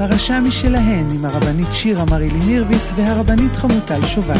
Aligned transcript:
פרשה 0.00 0.40
משלהן 0.40 1.06
עם 1.14 1.24
הרבנית 1.24 1.66
שירה 1.72 2.04
מרילי 2.10 2.46
מירביס 2.46 2.92
והרבנית 2.96 3.52
חמוטל 3.52 4.06
שובל. 4.06 4.38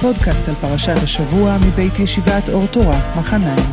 פודקאסט 0.00 0.48
על 0.48 0.54
פרשת 0.54 1.02
השבוע 1.02 1.56
מבית 1.66 1.98
ישיבת 1.98 2.48
אור 2.52 2.66
תורה, 2.72 3.18
מחניים. 3.18 3.66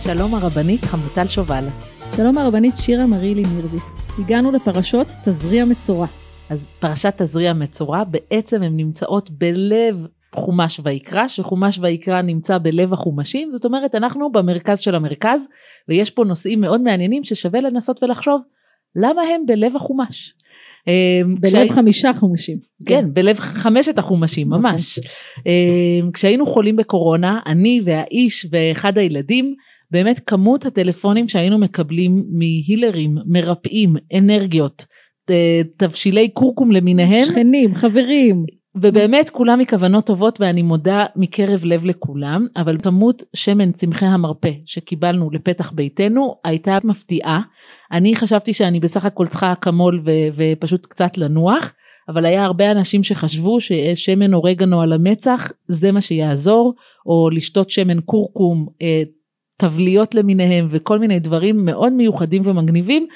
שלום 0.00 0.34
הרבנית 0.34 0.84
חמוטל 0.84 1.28
שובל. 1.28 1.68
שלום 2.16 2.38
הרבנית 2.38 2.76
שירה 2.76 3.06
מרילי 3.06 3.42
מירביס. 3.56 3.96
הגענו 4.18 4.52
לפרשות 4.52 5.06
תזריע 5.24 5.64
מצורע. 5.64 6.06
אז 6.50 6.66
פרשת 6.78 7.14
תזריע 7.16 7.52
מצורע, 7.52 8.04
בעצם 8.04 8.62
הן 8.62 8.76
נמצאות 8.76 9.30
בלב 9.30 10.06
חומש 10.34 10.80
ויקרא, 10.84 11.28
שחומש 11.28 11.78
ויקרא 11.78 12.22
נמצא 12.22 12.58
בלב 12.58 12.92
החומשים, 12.92 13.50
זאת 13.50 13.64
אומרת 13.64 13.94
אנחנו 13.94 14.32
במרכז 14.32 14.80
של 14.80 14.94
המרכז, 14.94 15.48
ויש 15.88 16.10
פה 16.10 16.24
נושאים 16.24 16.60
מאוד 16.60 16.80
מעניינים 16.80 17.24
ששווה 17.24 17.60
לנסות 17.60 18.02
ולחשוב 18.02 18.42
למה 18.96 19.22
הם 19.22 19.46
בלב 19.46 19.76
החומש. 19.76 20.34
אמ, 20.88 21.34
בלב 21.40 21.52
כשהי... 21.52 21.70
חמישה 21.70 22.10
חומשים. 22.16 22.58
כן, 22.86 23.04
בלב 23.12 23.38
חמשת 23.38 23.98
החומשים. 23.98 24.48
ממש. 24.48 24.98
אמ, 25.46 26.10
כשהיינו 26.12 26.46
חולים 26.46 26.76
בקורונה, 26.76 27.40
אני 27.46 27.80
והאיש 27.84 28.46
ואחד 28.50 28.98
הילדים, 28.98 29.54
באמת 29.90 30.20
כמות 30.26 30.66
הטלפונים 30.66 31.28
שהיינו 31.28 31.58
מקבלים 31.58 32.24
מהילרים, 32.30 33.14
מרפאים, 33.26 33.96
אנרגיות, 34.18 34.84
תבשילי 35.76 36.28
קורקום 36.28 36.70
למיניהם. 36.70 37.24
שכנים, 37.24 37.74
חברים. 37.74 38.44
ובאמת 38.76 39.30
כולם 39.30 39.58
מכוונות 39.58 40.06
טובות 40.06 40.40
ואני 40.40 40.62
מודה 40.62 41.04
מקרב 41.16 41.64
לב 41.64 41.84
לכולם, 41.84 42.46
אבל 42.56 42.78
כמות 42.78 43.22
שמן 43.36 43.72
צמחי 43.72 44.06
המרפא 44.06 44.50
שקיבלנו 44.66 45.30
לפתח 45.30 45.72
ביתנו 45.72 46.34
הייתה 46.44 46.78
מפתיעה. 46.84 47.40
אני 47.92 48.16
חשבתי 48.16 48.54
שאני 48.54 48.80
בסך 48.80 49.04
הכל 49.04 49.26
צריכה 49.26 49.52
אקמול 49.52 50.02
ו- 50.04 50.10
ופשוט 50.36 50.86
קצת 50.86 51.18
לנוח, 51.18 51.72
אבל 52.08 52.26
היה 52.26 52.44
הרבה 52.44 52.70
אנשים 52.70 53.02
שחשבו 53.02 53.58
ששמן 53.60 54.34
אורגנו 54.34 54.80
על 54.80 54.92
המצח 54.92 55.52
זה 55.68 55.92
מה 55.92 56.00
שיעזור, 56.00 56.74
או 57.06 57.30
לשתות 57.30 57.70
שמן 57.70 58.00
קורקום, 58.00 58.66
אה, 58.82 59.02
תבליות 59.56 60.14
למיניהם 60.14 60.68
וכל 60.70 60.98
מיני 60.98 61.18
דברים 61.20 61.64
מאוד 61.64 61.92
מיוחדים 61.92 62.42
ומגניבים. 62.46 63.06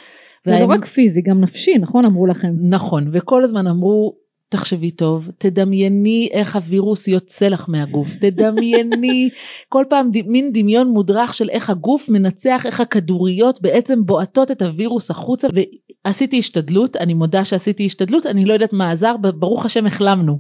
ולא 0.47 0.57
והם... 0.57 0.71
רק 0.71 0.85
פיזי, 0.85 1.23
גם 1.23 1.41
נפשי, 1.41 1.79
נכון 1.79 2.05
אמרו 2.05 2.27
לכם? 2.27 2.53
נכון, 2.71 3.11
וכל 3.13 3.45
הזמן 3.45 3.67
אמרו, 3.67 4.13
תחשבי 4.51 4.91
טוב, 4.91 5.31
תדמייני 5.39 6.29
איך 6.33 6.57
הווירוס 6.57 7.09
יוצא 7.09 7.49
לך 7.49 7.65
מהגוף, 7.69 8.15
תדמייני 8.15 9.29
כל 9.75 9.85
פעם 9.89 10.11
ד... 10.11 10.27
מין 10.27 10.51
דמיון 10.53 10.89
מודרך 10.89 11.35
של 11.35 11.51
איך 11.51 11.71
הגוף 11.71 12.09
מנצח, 12.09 12.63
איך 12.67 12.81
הכדוריות 12.81 13.63
בעצם 13.63 14.05
בועטות 14.05 14.51
את 14.51 14.63
הווירוס 14.63 15.11
החוצה. 15.11 15.49
ועשיתי 16.05 16.39
השתדלות, 16.39 16.97
אני 16.97 17.15
מודה 17.15 17.45
שעשיתי 17.45 17.87
השתדלות, 17.87 18.27
אני 18.27 18.45
לא 18.45 18.53
יודעת 18.53 18.73
מה 18.73 18.91
עזר, 18.91 19.17
ברוך 19.17 19.67
השם 19.67 19.87
החלמנו. 19.87 20.39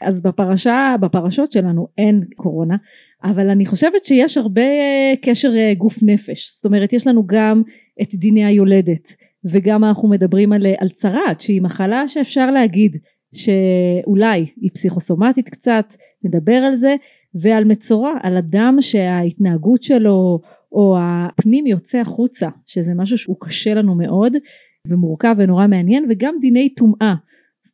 אז 0.00 0.20
בפרשה, 0.20 0.94
בפרשות 1.00 1.52
שלנו 1.52 1.88
אין 1.98 2.24
קורונה, 2.36 2.76
אבל 3.24 3.48
אני 3.48 3.66
חושבת 3.66 4.04
שיש 4.04 4.36
הרבה 4.36 4.62
אה, 4.62 5.12
קשר 5.22 5.52
אה, 5.56 5.74
גוף 5.74 5.98
נפש, 6.02 6.50
זאת 6.52 6.64
אומרת 6.64 6.92
יש 6.92 7.06
לנו 7.06 7.26
גם 7.26 7.62
את 8.02 8.14
דיני 8.14 8.44
היולדת 8.44 9.08
וגם 9.44 9.84
אנחנו 9.84 10.08
מדברים 10.08 10.52
על, 10.52 10.66
על 10.78 10.88
צרעת 10.88 11.40
שהיא 11.40 11.62
מחלה 11.62 12.08
שאפשר 12.08 12.50
להגיד 12.50 12.96
שאולי 13.34 14.46
היא 14.60 14.70
פסיכוסומטית 14.74 15.48
קצת, 15.48 15.94
נדבר 16.24 16.56
על 16.56 16.76
זה, 16.76 16.96
ועל 17.34 17.64
מצורע, 17.64 18.12
על 18.22 18.36
אדם 18.36 18.76
שההתנהגות 18.80 19.82
שלו 19.82 20.40
או 20.72 20.96
הפנים 21.00 21.66
יוצא 21.66 21.98
החוצה, 21.98 22.48
שזה 22.66 22.92
משהו 22.96 23.18
שהוא 23.18 23.36
קשה 23.40 23.74
לנו 23.74 23.94
מאוד 23.94 24.32
ומורכב 24.88 25.34
ונורא 25.38 25.66
מעניין, 25.66 26.06
וגם 26.10 26.34
דיני 26.40 26.68
טומאה. 26.68 27.14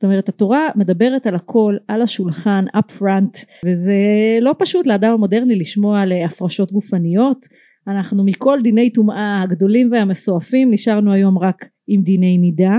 זאת 0.00 0.04
אומרת 0.04 0.28
התורה 0.28 0.68
מדברת 0.76 1.26
על 1.26 1.34
הכל 1.34 1.76
על 1.88 2.02
השולחן 2.02 2.64
up 2.76 2.92
front 2.98 3.44
וזה 3.66 3.98
לא 4.40 4.54
פשוט 4.58 4.86
לאדם 4.86 5.12
המודרני 5.12 5.56
לשמוע 5.56 6.00
על 6.00 6.12
הפרשות 6.12 6.72
גופניות 6.72 7.46
אנחנו 7.88 8.24
מכל 8.24 8.58
דיני 8.62 8.90
טומאה 8.90 9.42
הגדולים 9.42 9.92
והמסועפים 9.92 10.70
נשארנו 10.70 11.12
היום 11.12 11.38
רק 11.38 11.64
עם 11.86 12.02
דיני 12.02 12.38
נידה 12.38 12.72
אה, 12.72 12.78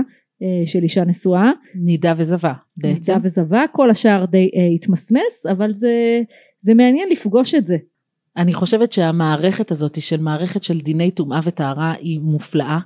של 0.66 0.82
אישה 0.82 1.04
נשואה. 1.04 1.50
נידה 1.74 2.14
וזבה 2.16 2.52
בעצם. 2.76 3.12
נידה 3.12 3.26
וזבה, 3.26 3.64
כל 3.72 3.90
השאר 3.90 4.24
די 4.24 4.50
uh, 4.54 4.74
התמסמס, 4.74 5.46
אבל 5.50 5.72
זה, 5.72 6.20
זה 6.60 6.74
מעניין 6.74 7.08
לפגוש 7.08 7.54
את 7.54 7.66
זה. 7.66 7.76
אני 8.36 8.54
חושבת 8.54 8.92
שהמערכת 8.92 9.70
הזאת 9.70 10.02
של 10.02 10.20
מערכת 10.20 10.62
של 10.62 10.78
דיני 10.80 11.10
טומאה 11.10 11.40
וטהרה 11.44 11.94
היא 12.00 12.20
מופלאה, 12.20 12.78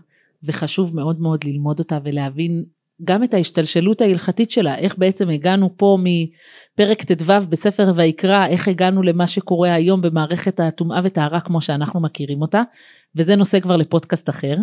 וחשוב 0.44 0.96
מאוד 0.96 1.20
מאוד 1.20 1.44
ללמוד 1.44 1.78
אותה 1.78 1.98
ולהבין 2.04 2.64
גם 3.04 3.24
את 3.24 3.34
ההשתלשלות 3.34 4.00
ההלכתית 4.00 4.50
שלה, 4.50 4.78
איך 4.78 4.98
בעצם 4.98 5.30
הגענו 5.30 5.76
פה 5.76 5.98
מפרק 6.02 7.02
ט"ו 7.02 7.32
בספר 7.48 7.92
ויקרא, 7.96 8.46
איך 8.46 8.68
הגענו 8.68 9.02
למה 9.02 9.26
שקורה 9.26 9.74
היום 9.74 10.00
במערכת 10.00 10.60
הטומאה 10.60 11.00
וטהרה 11.04 11.40
כמו 11.40 11.60
שאנחנו 11.60 12.00
מכירים 12.00 12.42
אותה, 12.42 12.62
וזה 13.16 13.36
נושא 13.36 13.60
כבר 13.60 13.76
לפודקאסט 13.76 14.28
אחר. 14.28 14.56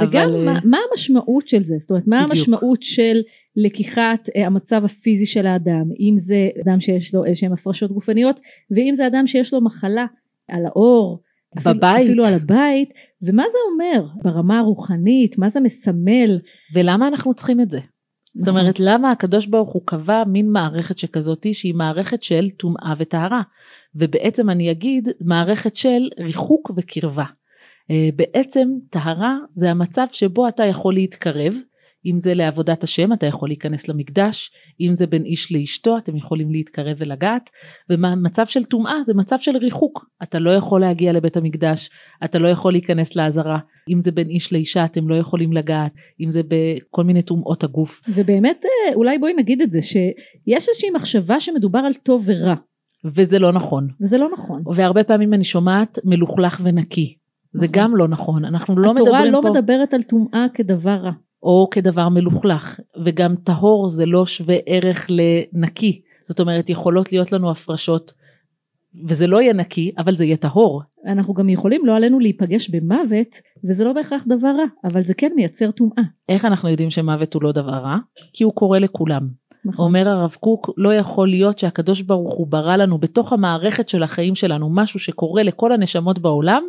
וגם 0.00 0.28
אבל... 0.28 0.44
מה, 0.44 0.54
אה, 0.54 0.60
מה 0.64 0.78
המשמעות 0.90 1.48
של 1.48 1.62
זה? 1.62 1.74
זאת 1.78 1.90
אומרת, 1.90 2.06
מה 2.06 2.16
בדיוק. 2.16 2.32
המשמעות 2.32 2.82
של 2.82 3.20
לקיחת 3.56 4.28
uh, 4.28 4.46
המצב 4.46 4.84
הפיזי 4.84 5.26
של 5.26 5.46
האדם, 5.46 5.84
אם 6.00 6.16
זה 6.18 6.48
אדם 6.64 6.80
שיש 6.80 7.14
לו 7.14 7.24
איזשהם 7.24 7.52
הפרשות 7.52 7.92
גופניות, 7.92 8.40
ואם 8.70 8.92
זה 8.96 9.06
אדם 9.06 9.26
שיש 9.26 9.54
לו 9.54 9.60
מחלה 9.60 10.06
על 10.48 10.66
האור, 10.66 11.22
בבית. 11.56 11.82
אפילו, 11.82 12.04
אפילו 12.04 12.24
על 12.26 12.34
הבית, 12.34 12.90
ומה 13.22 13.44
זה 13.52 13.58
אומר 13.72 14.06
ברמה 14.22 14.58
הרוחנית, 14.58 15.38
מה 15.38 15.48
זה 15.48 15.60
מסמל. 15.60 16.38
ולמה 16.74 17.08
אנחנו 17.08 17.34
צריכים 17.34 17.60
את 17.60 17.70
זה? 17.70 17.80
זאת 18.34 18.48
נכון. 18.48 18.60
אומרת, 18.60 18.80
למה 18.80 19.10
הקדוש 19.10 19.46
ברוך 19.46 19.72
הוא 19.72 19.82
קבע 19.84 20.24
מין 20.24 20.50
מערכת 20.50 20.98
שכזאתי 20.98 21.54
שהיא 21.54 21.74
מערכת 21.74 22.22
של 22.22 22.50
טומאה 22.50 22.94
וטהרה, 22.98 23.42
ובעצם 23.94 24.50
אני 24.50 24.70
אגיד 24.70 25.08
מערכת 25.20 25.76
של 25.76 26.08
ריחוק 26.18 26.70
וקרבה. 26.76 27.24
אה, 27.90 28.08
בעצם 28.16 28.68
טהרה 28.90 29.36
זה 29.54 29.70
המצב 29.70 30.06
שבו 30.10 30.48
אתה 30.48 30.64
יכול 30.64 30.94
להתקרב, 30.94 31.54
אם 32.06 32.18
זה 32.18 32.34
לעבודת 32.34 32.84
השם 32.84 33.12
אתה 33.12 33.26
יכול 33.26 33.48
להיכנס 33.48 33.88
למקדש, 33.88 34.50
אם 34.80 34.94
זה 34.94 35.06
בין 35.06 35.24
איש 35.24 35.52
לאשתו 35.52 35.98
אתם 35.98 36.16
יכולים 36.16 36.52
להתקרב 36.52 36.96
ולגעת, 36.98 37.50
ומצב 37.90 38.46
של 38.46 38.64
טומאה 38.64 39.02
זה 39.02 39.14
מצב 39.14 39.36
של 39.38 39.56
ריחוק, 39.56 40.06
אתה 40.22 40.38
לא 40.38 40.50
יכול 40.50 40.80
להגיע 40.80 41.12
לבית 41.12 41.36
המקדש, 41.36 41.90
אתה 42.24 42.38
לא 42.38 42.48
יכול 42.48 42.72
להיכנס 42.72 43.16
לעזרה, 43.16 43.58
אם 43.88 44.00
זה 44.00 44.12
בין 44.12 44.28
איש 44.28 44.52
לאישה 44.52 44.84
אתם 44.84 45.08
לא 45.08 45.14
יכולים 45.14 45.52
לגעת, 45.52 45.92
אם 46.20 46.30
זה 46.30 46.42
בכל 46.48 47.04
מיני 47.04 47.22
טומאות 47.22 47.64
הגוף. 47.64 48.02
ובאמת 48.14 48.64
אה, 48.64 48.94
אולי 48.94 49.18
בואי 49.18 49.34
נגיד 49.34 49.62
את 49.62 49.70
זה, 49.70 49.82
שיש 49.82 50.68
איזושהי 50.68 50.90
מחשבה 50.90 51.40
שמדובר 51.40 51.78
על 51.78 51.94
טוב 51.94 52.24
ורע. 52.26 52.54
וזה 53.04 53.38
לא 53.38 53.52
נכון. 53.52 53.88
וזה 54.00 54.18
לא 54.18 54.28
נכון. 54.32 54.62
והרבה 54.74 55.04
פעמים 55.04 55.34
אני 55.34 55.44
שומעת 55.44 55.98
מלוכלך 56.04 56.60
ונקי. 56.64 57.17
זה 57.52 57.66
נכון. 57.66 57.82
גם 57.82 57.96
לא 57.96 58.08
נכון, 58.08 58.44
אנחנו 58.44 58.78
לא 58.78 58.94
מדברים 58.94 59.12
פה... 59.12 59.38
התורה 59.38 59.42
לא 59.42 59.52
מדברת 59.52 59.94
על 59.94 60.02
טומאה 60.02 60.46
כדבר 60.54 60.96
רע. 60.96 61.12
או 61.42 61.68
כדבר 61.70 62.08
מלוכלך, 62.08 62.80
וגם 63.04 63.34
טהור 63.36 63.90
זה 63.90 64.06
לא 64.06 64.26
שווה 64.26 64.56
ערך 64.66 65.06
לנקי, 65.10 66.00
זאת 66.24 66.40
אומרת 66.40 66.70
יכולות 66.70 67.12
להיות 67.12 67.32
לנו 67.32 67.50
הפרשות 67.50 68.12
וזה 69.06 69.26
לא 69.26 69.42
יהיה 69.42 69.52
נקי, 69.52 69.92
אבל 69.98 70.14
זה 70.14 70.24
יהיה 70.24 70.36
טהור. 70.36 70.82
אנחנו 71.06 71.34
גם 71.34 71.48
יכולים 71.48 71.86
לא 71.86 71.96
עלינו 71.96 72.20
להיפגש 72.20 72.70
במוות, 72.70 73.36
וזה 73.64 73.84
לא 73.84 73.92
בהכרח 73.92 74.24
דבר 74.26 74.48
רע, 74.48 74.64
אבל 74.84 75.04
זה 75.04 75.14
כן 75.14 75.32
מייצר 75.36 75.70
טומאה. 75.70 76.02
איך 76.28 76.44
אנחנו 76.44 76.68
יודעים 76.68 76.90
שמוות 76.90 77.34
הוא 77.34 77.42
לא 77.42 77.52
דבר 77.52 77.72
רע? 77.72 77.96
כי 78.32 78.44
הוא 78.44 78.52
קורה 78.52 78.78
לכולם. 78.78 79.28
נכון. 79.64 79.84
אומר 79.84 80.08
הרב 80.08 80.36
קוק, 80.40 80.70
לא 80.76 80.94
יכול 80.94 81.28
להיות 81.28 81.58
שהקדוש 81.58 82.02
ברוך 82.02 82.34
הוא 82.34 82.46
ברא 82.46 82.76
לנו 82.76 82.98
בתוך 82.98 83.32
המערכת 83.32 83.88
של 83.88 84.02
החיים 84.02 84.34
שלנו 84.34 84.70
משהו 84.70 85.00
שקורה 85.00 85.42
לכל 85.42 85.72
הנשמות 85.72 86.18
בעולם, 86.18 86.62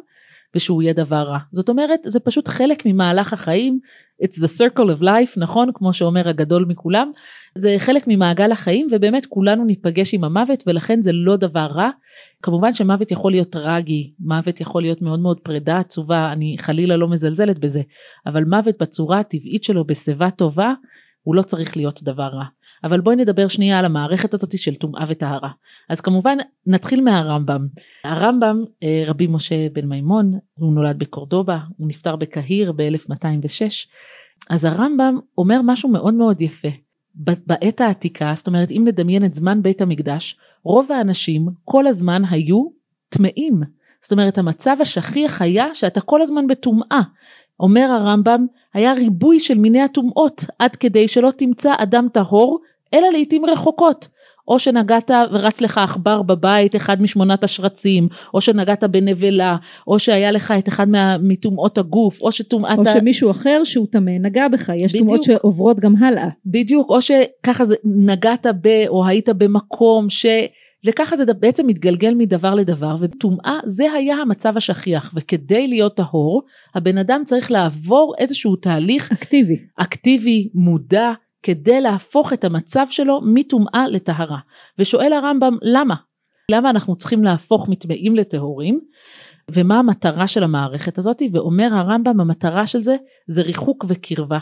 ושהוא 0.55 0.81
יהיה 0.81 0.93
דבר 0.93 1.23
רע. 1.23 1.39
זאת 1.51 1.69
אומרת, 1.69 1.99
זה 2.05 2.19
פשוט 2.19 2.47
חלק 2.47 2.85
ממהלך 2.85 3.33
החיים, 3.33 3.79
it's 4.23 4.43
the 4.43 4.59
circle 4.59 4.87
of 4.87 5.01
life, 5.01 5.33
נכון? 5.37 5.69
כמו 5.73 5.93
שאומר 5.93 6.29
הגדול 6.29 6.65
מכולם, 6.65 7.11
זה 7.57 7.75
חלק 7.77 8.03
ממעגל 8.07 8.51
החיים, 8.51 8.87
ובאמת 8.91 9.25
כולנו 9.25 9.65
ניפגש 9.65 10.13
עם 10.13 10.23
המוות, 10.23 10.63
ולכן 10.67 11.01
זה 11.01 11.11
לא 11.13 11.35
דבר 11.35 11.67
רע. 11.75 11.89
כמובן 12.43 12.73
שמוות 12.73 13.11
יכול 13.11 13.31
להיות 13.31 13.49
טרגי, 13.49 14.13
מוות 14.19 14.61
יכול 14.61 14.81
להיות 14.81 15.01
מאוד 15.01 15.19
מאוד 15.19 15.39
פרידה 15.39 15.77
עצובה, 15.77 16.31
אני 16.31 16.55
חלילה 16.59 16.97
לא 16.97 17.07
מזלזלת 17.07 17.59
בזה, 17.59 17.81
אבל 18.25 18.43
מוות 18.43 18.75
בצורה 18.81 19.19
הטבעית 19.19 19.63
שלו, 19.63 19.85
בשיבה 19.85 20.31
טובה, 20.31 20.73
הוא 21.23 21.35
לא 21.35 21.41
צריך 21.41 21.77
להיות 21.77 22.03
דבר 22.03 22.27
רע. 22.27 22.45
אבל 22.83 23.01
בואי 23.01 23.15
נדבר 23.15 23.47
שנייה 23.47 23.79
על 23.79 23.85
המערכת 23.85 24.33
הזאת 24.33 24.57
של 24.57 24.75
טומאה 24.75 25.05
וטהרה. 25.07 25.49
אז 25.89 26.01
כמובן 26.01 26.37
נתחיל 26.67 27.01
מהרמב"ם. 27.01 27.67
הרמב"ם 28.03 28.63
אה, 28.83 29.03
רבי 29.07 29.27
משה 29.27 29.69
בן 29.73 29.85
מימון 29.85 30.33
הוא 30.53 30.73
נולד 30.73 30.99
בקורדובה 30.99 31.59
הוא 31.77 31.87
נפטר 31.87 32.15
בקהיר 32.15 32.71
ב-1206 32.71 33.87
אז 34.49 34.65
הרמב"ם 34.65 35.19
אומר 35.37 35.61
משהו 35.63 35.89
מאוד 35.89 36.13
מאוד 36.13 36.41
יפה. 36.41 36.69
בעת 37.15 37.81
העתיקה 37.81 38.33
זאת 38.35 38.47
אומרת 38.47 38.71
אם 38.71 38.83
נדמיין 38.87 39.25
את 39.25 39.35
זמן 39.35 39.61
בית 39.61 39.81
המקדש 39.81 40.35
רוב 40.63 40.91
האנשים 40.91 41.47
כל 41.65 41.87
הזמן 41.87 42.21
היו 42.29 42.65
טמאים 43.09 43.61
זאת 44.01 44.11
אומרת 44.11 44.37
המצב 44.37 44.77
השכיח 44.81 45.41
היה 45.41 45.75
שאתה 45.75 46.01
כל 46.01 46.21
הזמן 46.21 46.47
בטומאה. 46.47 47.01
אומר 47.59 47.91
הרמב"ם, 47.91 48.45
היה 48.73 48.93
ריבוי 48.93 49.39
של 49.39 49.57
מיני 49.57 49.81
הטומאות, 49.81 50.45
עד 50.59 50.75
כדי 50.75 51.07
שלא 51.07 51.31
תמצא 51.37 51.73
אדם 51.77 52.07
טהור, 52.13 52.59
אלא 52.93 53.07
לעיתים 53.09 53.45
רחוקות. 53.45 54.07
או 54.49 54.59
שנגעת 54.59 55.11
ורץ 55.31 55.61
לך 55.61 55.77
עכבר 55.77 56.21
בבית, 56.21 56.75
אחד 56.75 57.01
משמונת 57.01 57.43
השרצים, 57.43 58.07
או 58.33 58.41
שנגעת 58.41 58.83
בנבלה, 58.83 59.55
או 59.87 59.99
שהיה 59.99 60.31
לך 60.31 60.53
את 60.59 60.67
אחד 60.67 60.87
מטומאות 61.21 61.77
הגוף, 61.77 62.21
או 62.21 62.31
שטומאת... 62.31 62.77
או 62.77 62.85
שמישהו 62.85 63.31
אחר 63.31 63.61
שהוא 63.63 63.87
טמא 63.91 64.11
נגע 64.19 64.47
בך, 64.47 64.71
יש 64.75 64.95
טומאות 64.95 65.23
שעוברות 65.23 65.79
גם 65.79 66.03
הלאה. 66.03 66.27
בדיוק, 66.45 66.89
או 66.89 67.01
שככה 67.01 67.63
נגעת 67.83 68.45
ב... 68.61 68.67
או 68.87 69.05
היית 69.05 69.29
במקום 69.29 70.09
ש... 70.09 70.25
וככה 70.87 71.15
זה 71.15 71.33
בעצם 71.33 71.67
מתגלגל 71.67 72.13
מדבר 72.13 72.55
לדבר 72.55 72.95
וטומאה 72.99 73.59
זה 73.65 73.91
היה 73.91 74.15
המצב 74.15 74.57
השכיח 74.57 75.13
וכדי 75.15 75.67
להיות 75.67 75.95
טהור 75.95 76.43
הבן 76.75 76.97
אדם 76.97 77.21
צריך 77.25 77.51
לעבור 77.51 78.13
איזשהו 78.17 78.55
תהליך 78.55 79.11
אקטיבי 79.11 79.57
אקטיבי 79.75 80.49
מודע 80.53 81.11
כדי 81.43 81.81
להפוך 81.81 82.33
את 82.33 82.43
המצב 82.43 82.85
שלו 82.89 83.19
מטומאה 83.33 83.87
לטהרה. 83.87 84.37
ושואל 84.79 85.13
הרמב"ם 85.13 85.57
למה? 85.61 85.95
למה 86.51 86.69
אנחנו 86.69 86.95
צריכים 86.95 87.23
להפוך 87.23 87.69
מטמאים 87.69 88.15
לטהורים? 88.15 88.79
ומה 89.51 89.79
המטרה 89.79 90.27
של 90.27 90.43
המערכת 90.43 90.97
הזאת? 90.97 91.21
ואומר 91.31 91.69
הרמב"ם 91.73 92.19
המטרה 92.19 92.67
של 92.67 92.81
זה 92.81 92.95
זה 93.27 93.41
ריחוק 93.41 93.85
וקרבה. 93.87 94.39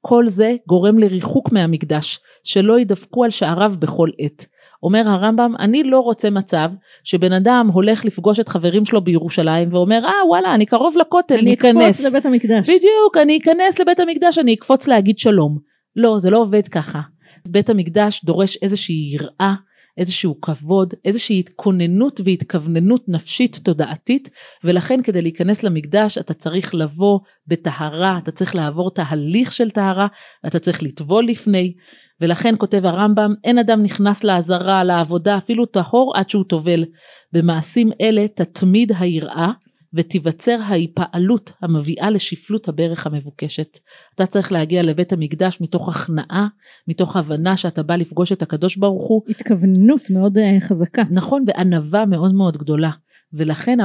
כל 0.00 0.28
זה 0.28 0.54
גורם 0.68 0.98
לריחוק 0.98 1.52
מהמקדש, 1.52 2.20
שלא 2.44 2.80
ידפקו 2.80 3.24
על 3.24 3.30
שעריו 3.30 3.72
בכל 3.78 4.10
עת. 4.18 4.46
אומר 4.82 5.08
הרמב"ם, 5.08 5.52
אני 5.58 5.82
לא 5.82 6.00
רוצה 6.00 6.30
מצב 6.30 6.70
שבן 7.04 7.32
אדם 7.32 7.68
הולך 7.72 8.04
לפגוש 8.04 8.40
את 8.40 8.48
חברים 8.48 8.84
שלו 8.84 9.04
בירושלים 9.04 9.68
ואומר, 9.72 10.04
אה 10.04 10.26
וואלה, 10.28 10.54
אני 10.54 10.66
קרוב 10.66 10.96
לכותל, 10.96 11.38
אני 11.38 11.54
אכנס. 11.54 11.76
אני 11.76 11.90
אקפוץ 11.90 12.04
לבית 12.04 12.26
המקדש. 12.26 12.70
בדיוק, 12.70 13.16
אני 13.22 13.38
אכנס 13.38 13.78
לבית 13.78 14.00
המקדש, 14.00 14.38
אני 14.38 14.54
אקפוץ 14.54 14.88
להגיד 14.88 15.18
שלום. 15.18 15.58
לא, 15.96 16.18
זה 16.18 16.30
לא 16.30 16.38
עובד 16.38 16.68
ככה. 16.68 17.00
בית 17.48 17.70
המקדש 17.70 18.24
דורש 18.24 18.58
איזושהי 18.62 19.10
יראה, 19.12 19.54
איזשהו 19.98 20.40
כבוד, 20.40 20.94
איזושהי 21.04 21.38
התכוננות 21.38 22.20
והתכווננות 22.24 23.04
נפשית 23.08 23.60
תודעתית, 23.64 24.30
ולכן 24.64 25.02
כדי 25.02 25.22
להיכנס 25.22 25.62
למקדש 25.62 26.18
אתה 26.18 26.34
צריך 26.34 26.74
לבוא 26.74 27.18
בטהרה, 27.46 28.18
אתה 28.22 28.30
צריך 28.30 28.54
לעבור 28.54 28.90
תהליך 28.90 29.52
של 29.52 29.70
טהרה, 29.70 30.06
אתה 30.46 30.58
צריך 30.58 30.82
לטבול 30.82 31.26
לפני, 31.26 31.74
ולכן 32.20 32.54
כותב 32.58 32.86
הרמב"ם, 32.86 33.34
אין 33.44 33.58
אדם 33.58 33.82
נכנס 33.82 34.24
לעזרה, 34.24 34.84
לעבודה, 34.84 35.38
אפילו 35.38 35.66
טהור 35.66 36.12
עד 36.16 36.30
שהוא 36.30 36.44
טובל. 36.44 36.84
במעשים 37.32 37.90
אלה 38.00 38.28
תתמיד 38.28 38.92
היראה, 38.98 39.50
ותיווצר 39.94 40.58
ההיפעלות 40.62 41.52
המביאה 41.62 42.10
לשפלות 42.10 42.68
הברך 42.68 43.06
המבוקשת. 43.06 43.78
אתה 44.14 44.26
צריך 44.26 44.52
להגיע 44.52 44.82
לבית 44.82 45.12
המקדש 45.12 45.60
מתוך 45.60 45.88
הכנעה, 45.88 46.46
מתוך 46.88 47.16
הבנה 47.16 47.56
שאתה 47.56 47.82
בא 47.82 47.96
לפגוש 47.96 48.32
את 48.32 48.42
הקדוש 48.42 48.76
ברוך 48.76 49.08
הוא. 49.08 49.22
התכווננות 49.28 50.10
מאוד 50.10 50.38
אה, 50.38 50.56
חזקה. 50.60 51.02
נכון, 51.10 51.44
וענווה 51.46 52.06
מאוד 52.06 52.34
מאוד 52.34 52.56
גדולה. 52.56 52.90
ולכן 53.32 53.78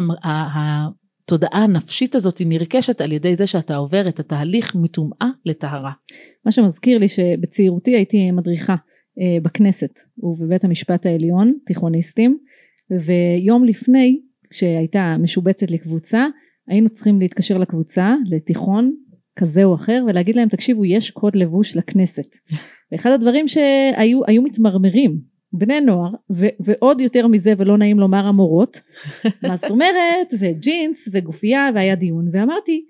התודעה 1.23 1.63
הנפשית 1.63 2.15
הזאת 2.15 2.37
היא 2.37 2.47
נרכשת 2.47 3.01
על 3.01 3.11
ידי 3.11 3.35
זה 3.35 3.47
שאתה 3.47 3.75
עובר 3.75 4.09
את 4.09 4.19
התהליך 4.19 4.75
מטומאה 4.75 5.27
לטהרה. 5.45 5.91
מה 6.45 6.51
שמזכיר 6.51 6.97
לי 6.97 7.09
שבצעירותי 7.09 7.95
הייתי 7.95 8.31
מדריכה 8.31 8.75
אה, 9.19 9.37
בכנסת 9.41 9.99
ובבית 10.17 10.63
המשפט 10.63 11.05
העליון, 11.05 11.53
תיכוניסטים, 11.65 12.37
ויום 12.91 13.65
לפני 13.65 14.19
כשהייתה 14.49 15.15
משובצת 15.19 15.71
לקבוצה 15.71 16.25
היינו 16.67 16.89
צריכים 16.89 17.19
להתקשר 17.19 17.57
לקבוצה 17.57 18.15
לתיכון 18.25 18.91
כזה 19.39 19.63
או 19.63 19.75
אחר 19.75 20.03
ולהגיד 20.07 20.35
להם 20.35 20.49
תקשיבו 20.49 20.85
יש 20.85 21.11
קוד 21.11 21.35
לבוש 21.35 21.77
לכנסת 21.77 22.35
ואחד 22.91 23.09
הדברים 23.11 23.47
שהיו 23.47 24.41
מתמרמרים 24.43 25.30
בני 25.53 25.81
נוער 25.81 26.11
ו, 26.31 26.45
ועוד 26.59 27.01
יותר 27.01 27.27
מזה 27.27 27.53
ולא 27.57 27.77
נעים 27.77 27.99
לומר 27.99 28.27
המורות 28.27 28.81
מה 29.47 29.57
זאת 29.57 29.71
אומרת 29.71 30.33
וג'ינס 30.39 31.07
וגופייה 31.11 31.69
והיה 31.75 31.95
דיון 31.95 32.27
ואמרתי 32.31 32.85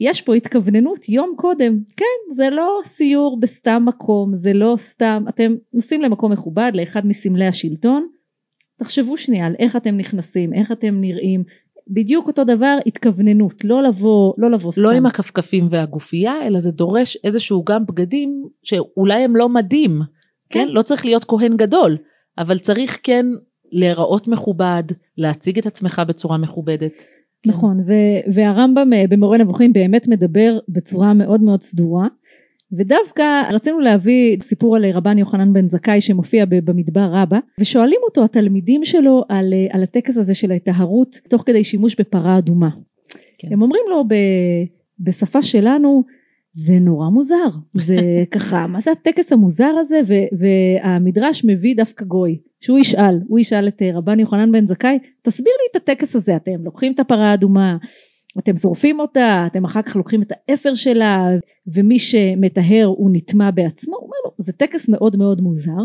יש 0.00 0.22
פה 0.22 0.34
התכווננות 0.34 1.08
יום 1.08 1.34
קודם. 1.36 1.78
כן 1.96 2.34
זה 2.34 2.50
לא 2.50 2.80
סיור 2.84 3.40
בסתם 3.40 3.82
מקום 3.86 4.36
זה 4.36 4.52
לא 4.52 4.74
סתם 4.76 5.24
אתם 5.28 5.54
נוסעים 5.72 6.02
למקום 6.02 6.32
מכובד 6.32 6.70
לאחד 6.74 7.06
מסמלי 7.06 7.46
השלטון. 7.46 8.08
תחשבו 8.78 9.16
שנייה 9.16 9.46
על 9.46 9.54
איך 9.58 9.76
אתם 9.76 9.96
נכנסים, 9.96 10.54
איך 10.54 10.72
אתם 10.72 11.00
נראים, 11.00 11.44
בדיוק 11.88 12.26
אותו 12.26 12.44
דבר 12.44 12.78
התכווננות, 12.86 13.64
לא 13.64 13.82
לבוא, 13.82 14.34
לא 14.38 14.50
לבוא 14.50 14.72
סתם. 14.72 14.82
לא 14.82 14.90
עם 14.90 15.06
הכפכפים 15.06 15.68
והגופייה, 15.70 16.46
אלא 16.46 16.60
זה 16.60 16.70
דורש 16.70 17.18
איזשהו 17.24 17.64
גם 17.64 17.86
בגדים 17.86 18.44
שאולי 18.62 19.22
הם 19.22 19.36
לא 19.36 19.48
מדים, 19.48 20.00
כן? 20.50 20.60
כן? 20.60 20.68
לא 20.68 20.82
צריך 20.82 21.04
להיות 21.04 21.24
כהן 21.24 21.56
גדול, 21.56 21.96
אבל 22.38 22.58
צריך 22.58 22.98
כן 23.02 23.26
להיראות 23.72 24.28
מכובד, 24.28 24.82
להציג 25.18 25.58
את 25.58 25.66
עצמך 25.66 26.02
בצורה 26.08 26.38
מכובדת. 26.38 27.06
נכון, 27.46 27.80
ו- 27.80 28.32
והרמב"ם 28.34 28.92
אה, 28.92 29.04
במורה 29.08 29.38
נבוכים 29.38 29.72
באמת 29.72 30.08
מדבר 30.08 30.58
בצורה 30.68 31.14
מאוד 31.14 31.40
מאוד 31.40 31.62
סדורה. 31.62 32.06
ודווקא 32.72 33.42
רצינו 33.52 33.80
להביא 33.80 34.36
סיפור 34.42 34.76
על 34.76 34.84
רבן 34.90 35.18
יוחנן 35.18 35.52
בן 35.52 35.68
זכאי 35.68 36.00
שמופיע 36.00 36.44
במדבר 36.44 37.08
רבה 37.12 37.38
ושואלים 37.60 37.98
אותו 38.04 38.24
התלמידים 38.24 38.84
שלו 38.84 39.24
על, 39.28 39.52
על 39.70 39.82
הטקס 39.82 40.16
הזה 40.16 40.34
של 40.34 40.52
הטהרות 40.52 41.20
תוך 41.28 41.42
כדי 41.46 41.64
שימוש 41.64 42.00
בפרה 42.00 42.38
אדומה. 42.38 42.70
כן. 43.38 43.48
הם 43.52 43.62
אומרים 43.62 43.82
לו 43.90 44.04
ב, 44.08 44.14
בשפה 45.00 45.42
שלנו 45.42 46.04
זה 46.56 46.78
נורא 46.80 47.08
מוזר. 47.08 47.48
זה 47.74 47.96
ככה 48.34 48.66
מה 48.66 48.80
זה 48.80 48.90
הטקס 48.90 49.32
המוזר 49.32 49.72
הזה? 49.80 50.00
ו, 50.06 50.14
והמדרש 50.38 51.44
מביא 51.44 51.76
דווקא 51.76 52.04
גוי 52.04 52.38
שהוא 52.60 52.78
ישאל 52.78 53.18
הוא 53.28 53.38
ישאל 53.38 53.68
את 53.68 53.82
רבן 53.94 54.20
יוחנן 54.20 54.52
בן 54.52 54.66
זכאי 54.66 54.98
תסביר 55.22 55.52
לי 55.52 55.70
את 55.70 55.76
הטקס 55.76 56.16
הזה 56.16 56.36
אתם 56.36 56.64
לוקחים 56.64 56.92
את 56.92 57.00
הפרה 57.00 57.30
האדומה 57.30 57.76
אתם 58.38 58.56
שורפים 58.56 59.00
אותה, 59.00 59.46
אתם 59.46 59.64
אחר 59.64 59.82
כך 59.82 59.96
לוקחים 59.96 60.22
את 60.22 60.32
האפר 60.32 60.74
שלה 60.74 61.26
ומי 61.66 61.98
שמטהר 61.98 62.84
הוא 62.84 63.10
נטמע 63.12 63.50
בעצמו, 63.50 63.96
הוא 63.96 64.02
אומר 64.02 64.16
לו 64.24 64.30
זה 64.38 64.52
טקס 64.52 64.88
מאוד 64.88 65.16
מאוד 65.16 65.40
מוזר. 65.40 65.84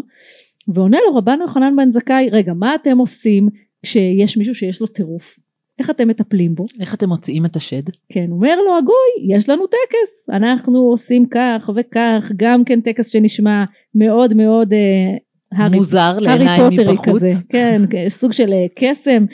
ועונה 0.67 0.97
לו 1.07 1.15
רבן 1.15 1.37
יוחנן 1.41 1.75
בן 1.75 1.91
זכאי 1.91 2.29
רגע 2.31 2.53
מה 2.53 2.75
אתם 2.75 2.97
עושים 2.97 3.49
כשיש 3.83 4.37
מישהו 4.37 4.55
שיש 4.55 4.81
לו 4.81 4.87
טירוף 4.87 5.39
איך 5.79 5.89
אתם 5.89 6.07
מטפלים 6.07 6.55
בו? 6.55 6.65
איך 6.79 6.93
אתם 6.93 7.09
מוציאים 7.09 7.45
את 7.45 7.55
השד? 7.55 7.83
כן, 8.09 8.25
אומר 8.31 8.55
לו 8.61 8.77
הגוי, 8.77 9.35
יש 9.35 9.49
לנו 9.49 9.67
טקס, 9.67 10.29
אנחנו 10.29 10.79
עושים 10.79 11.25
כך 11.25 11.69
וכך, 11.75 12.31
גם 12.35 12.63
כן 12.63 12.81
טקס 12.81 13.09
שנשמע 13.09 13.63
מאוד 13.95 14.33
מאוד 14.33 14.73
אה, 14.73 15.69
מוזר 15.69 16.19
לעיניים 16.19 16.63
מבחוץ. 16.79 17.21
כזה, 17.21 17.27
כן, 17.49 17.81
סוג 18.09 18.31
של 18.31 18.53
אה, 18.53 18.65
קסם 18.75 19.25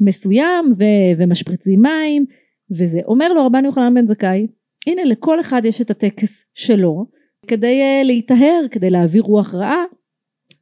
מסוים 0.00 0.72
ו- 0.78 1.18
ומשפריצים 1.18 1.82
מים 1.82 2.24
וזה 2.70 3.00
אומר 3.06 3.32
לו 3.32 3.46
רבן 3.46 3.64
יוחנן 3.64 3.94
בן 3.94 4.06
זכאי 4.06 4.46
הנה 4.86 5.04
לכל 5.04 5.40
אחד 5.40 5.62
יש 5.64 5.80
את 5.80 5.90
הטקס 5.90 6.44
שלו 6.54 7.06
כדי 7.46 7.80
uh, 7.82 8.06
להיטהר 8.06 8.60
כדי 8.70 8.90
להעביר 8.90 9.22
רוח 9.22 9.54
רעה 9.54 9.84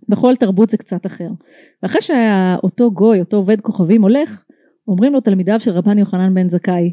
בכל 0.09 0.37
תרבות 0.37 0.71
זה 0.71 0.77
קצת 0.77 1.07
אחר 1.07 1.29
ואחרי 1.83 2.01
שאותו 2.01 2.91
גוי 2.91 3.21
אותו 3.21 3.37
עובד 3.37 3.61
כוכבים 3.61 4.03
הולך 4.03 4.45
אומרים 4.89 5.13
לו 5.13 5.21
תלמידיו 5.21 5.61
של 5.61 5.71
רבן 5.71 5.99
יוחנן 5.99 6.35
בן 6.35 6.49
זכאי 6.49 6.93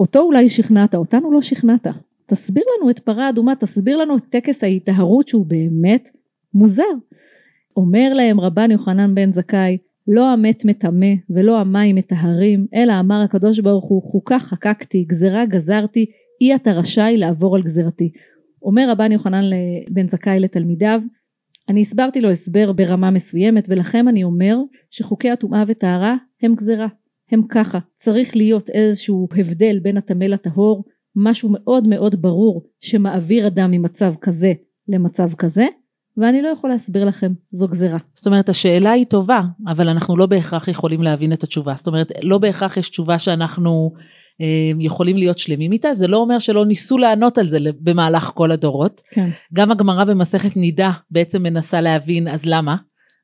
אותו 0.00 0.20
אולי 0.20 0.48
שכנעת 0.48 0.94
אותנו 0.94 1.32
לא 1.32 1.42
שכנעת 1.42 1.86
תסביר 2.26 2.64
לנו 2.78 2.90
את 2.90 2.98
פרה 2.98 3.28
אדומה 3.28 3.56
תסביר 3.56 3.96
לנו 3.96 4.16
את 4.16 4.22
טקס 4.30 4.64
ההיטהרות 4.64 5.28
שהוא 5.28 5.46
באמת 5.46 6.08
מוזר 6.54 6.82
אומר 7.76 8.14
להם 8.14 8.40
רבן 8.40 8.70
יוחנן 8.70 9.14
בן 9.14 9.32
זכאי 9.32 9.78
לא 10.08 10.32
המת 10.32 10.64
מטמא 10.64 11.12
ולא 11.30 11.60
המים 11.60 11.96
מטהרים, 11.96 12.66
אלא 12.74 13.00
אמר 13.00 13.20
הקדוש 13.24 13.58
ברוך 13.58 13.84
הוא 13.84 14.02
חוקה 14.02 14.38
חקקתי, 14.38 15.04
גזרה 15.04 15.46
גזרתי, 15.46 16.06
אי 16.40 16.54
אתה 16.54 16.72
רשאי 16.72 17.16
לעבור 17.16 17.56
על 17.56 17.62
גזרתי. 17.62 18.12
אומר 18.62 18.90
רבן 18.90 19.12
יוחנן 19.12 19.44
בן 19.90 20.08
זכאי 20.08 20.40
לתלמידיו, 20.40 21.00
אני 21.68 21.80
הסברתי 21.80 22.20
לו 22.20 22.30
הסבר 22.30 22.72
ברמה 22.72 23.10
מסוימת 23.10 23.66
ולכם 23.68 24.08
אני 24.08 24.24
אומר 24.24 24.56
שחוקי 24.90 25.30
הטומאה 25.30 25.64
וטהרה 25.68 26.16
הם 26.42 26.54
גזרה, 26.54 26.86
הם 27.30 27.42
ככה, 27.48 27.78
צריך 27.96 28.36
להיות 28.36 28.70
איזשהו 28.70 29.28
הבדל 29.36 29.78
בין 29.78 29.96
הטמא 29.96 30.24
לטהור, 30.24 30.84
משהו 31.16 31.48
מאוד 31.52 31.86
מאוד 31.88 32.22
ברור 32.22 32.62
שמעביר 32.80 33.46
אדם 33.46 33.70
ממצב 33.70 34.14
כזה 34.20 34.52
למצב 34.88 35.34
כזה 35.34 35.66
ואני 36.16 36.42
לא 36.42 36.48
יכול 36.48 36.70
להסביר 36.70 37.04
לכם, 37.04 37.32
זו 37.50 37.68
גזירה. 37.68 37.98
זאת 38.14 38.26
אומרת 38.26 38.48
השאלה 38.48 38.90
היא 38.90 39.06
טובה, 39.06 39.40
אבל 39.66 39.88
אנחנו 39.88 40.16
לא 40.16 40.26
בהכרח 40.26 40.68
יכולים 40.68 41.02
להבין 41.02 41.32
את 41.32 41.42
התשובה. 41.42 41.74
זאת 41.76 41.86
אומרת 41.86 42.12
לא 42.22 42.38
בהכרח 42.38 42.76
יש 42.76 42.90
תשובה 42.90 43.18
שאנחנו 43.18 43.92
יכולים 44.80 45.16
להיות 45.16 45.38
שלמים 45.38 45.72
איתה, 45.72 45.94
זה 45.94 46.08
לא 46.08 46.16
אומר 46.16 46.38
שלא 46.38 46.66
ניסו 46.66 46.98
לענות 46.98 47.38
על 47.38 47.48
זה 47.48 47.58
במהלך 47.80 48.30
כל 48.34 48.52
הדורות. 48.52 49.00
כן. 49.10 49.30
גם 49.52 49.70
הגמרא 49.70 50.04
במסכת 50.04 50.56
נידה 50.56 50.90
בעצם 51.10 51.42
מנסה 51.42 51.80
להבין 51.80 52.28
אז 52.28 52.46
למה? 52.46 52.76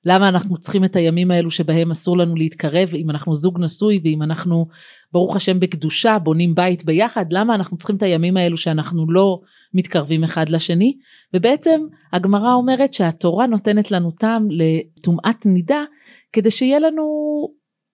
למה 0.04 0.28
אנחנו 0.28 0.56
צריכים 0.58 0.84
את 0.84 0.96
הימים 0.96 1.30
האלו 1.30 1.50
שבהם 1.50 1.90
אסור 1.90 2.18
לנו 2.18 2.36
להתקרב 2.36 2.88
אם 2.94 3.10
אנחנו 3.10 3.34
זוג 3.34 3.60
נשוי 3.60 4.00
ואם 4.02 4.22
אנחנו 4.22 4.66
ברוך 5.12 5.36
השם 5.36 5.60
בקדושה 5.60 6.18
בונים 6.18 6.54
בית 6.54 6.84
ביחד 6.84 7.24
למה 7.30 7.54
אנחנו 7.54 7.76
צריכים 7.76 7.96
את 7.96 8.02
הימים 8.02 8.36
האלו 8.36 8.56
שאנחנו 8.56 9.12
לא 9.12 9.40
מתקרבים 9.74 10.24
אחד 10.24 10.48
לשני 10.48 10.96
ובעצם 11.34 11.80
הגמרא 12.12 12.54
אומרת 12.54 12.94
שהתורה 12.94 13.46
נותנת 13.46 13.90
לנו 13.90 14.10
טעם 14.10 14.48
לטומאת 14.50 15.46
נידה 15.46 15.84
כדי 16.32 16.50
שיהיה 16.50 16.78
לנו 16.78 17.04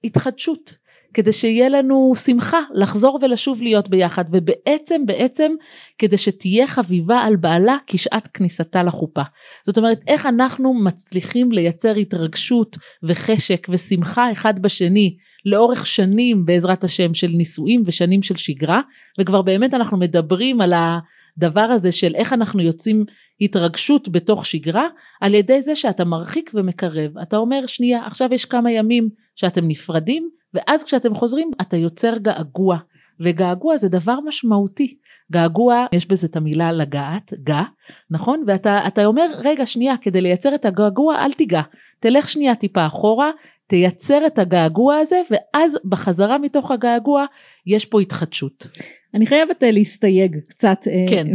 התחדשות 0.04 0.74
כדי 1.14 1.32
שיהיה 1.32 1.68
לנו 1.68 2.12
שמחה 2.16 2.60
לחזור 2.74 3.18
ולשוב 3.22 3.62
להיות 3.62 3.88
ביחד 3.88 4.24
ובעצם 4.32 5.06
בעצם 5.06 5.52
כדי 5.98 6.16
שתהיה 6.18 6.66
חביבה 6.66 7.18
על 7.18 7.36
בעלה 7.36 7.76
כשעת 7.86 8.26
כניסתה 8.26 8.82
לחופה. 8.82 9.22
זאת 9.66 9.78
אומרת 9.78 10.00
איך 10.06 10.26
אנחנו 10.26 10.74
מצליחים 10.74 11.52
לייצר 11.52 11.94
התרגשות 11.94 12.76
וחשק 13.02 13.66
ושמחה 13.70 14.32
אחד 14.32 14.58
בשני 14.58 15.16
לאורך 15.46 15.86
שנים 15.86 16.44
בעזרת 16.44 16.84
השם 16.84 17.14
של 17.14 17.28
נישואים 17.28 17.82
ושנים 17.86 18.22
של 18.22 18.36
שגרה 18.36 18.80
וכבר 19.20 19.42
באמת 19.42 19.74
אנחנו 19.74 19.96
מדברים 19.98 20.60
על 20.60 20.72
הדבר 20.76 21.60
הזה 21.60 21.92
של 21.92 22.14
איך 22.14 22.32
אנחנו 22.32 22.60
יוצאים 22.60 23.04
התרגשות 23.40 24.08
בתוך 24.08 24.46
שגרה 24.46 24.86
על 25.20 25.34
ידי 25.34 25.62
זה 25.62 25.76
שאתה 25.76 26.04
מרחיק 26.04 26.50
ומקרב 26.54 27.18
אתה 27.18 27.36
אומר 27.36 27.66
שנייה 27.66 28.06
עכשיו 28.06 28.28
יש 28.32 28.44
כמה 28.44 28.72
ימים 28.72 29.08
שאתם 29.36 29.68
נפרדים 29.68 30.30
ואז 30.56 30.84
כשאתם 30.84 31.14
חוזרים 31.14 31.50
אתה 31.60 31.76
יוצר 31.76 32.18
געגוע. 32.18 32.78
וגעגוע 33.20 33.76
זה 33.76 33.88
דבר 33.88 34.20
משמעותי. 34.26 34.96
געגוע 35.32 35.86
יש 35.92 36.06
בזה 36.06 36.26
את 36.26 36.36
המילה 36.36 36.72
לגעת 36.72 37.32
גע 37.44 37.62
נכון? 38.10 38.44
ואתה 38.46 39.04
אומר 39.04 39.30
רגע 39.38 39.66
שנייה 39.66 39.96
כדי 39.96 40.20
לייצר 40.20 40.54
את 40.54 40.64
הגעגוע 40.64 41.24
אל 41.24 41.32
תיגע. 41.32 41.62
תלך 42.00 42.28
שנייה 42.28 42.54
טיפה 42.54 42.86
אחורה 42.86 43.30
תייצר 43.66 44.26
את 44.26 44.38
הגעגוע 44.38 44.96
הזה 44.96 45.20
ואז 45.30 45.78
בחזרה 45.84 46.38
מתוך 46.38 46.70
הגעגוע 46.70 47.26
יש 47.66 47.84
פה 47.84 48.00
התחדשות. 48.00 48.66
אני 49.14 49.26
חייבת 49.26 49.62
אה, 49.62 49.70
להסתייג 49.70 50.36
קצת 50.48 50.78
אה, 50.86 51.06
כן. 51.10 51.26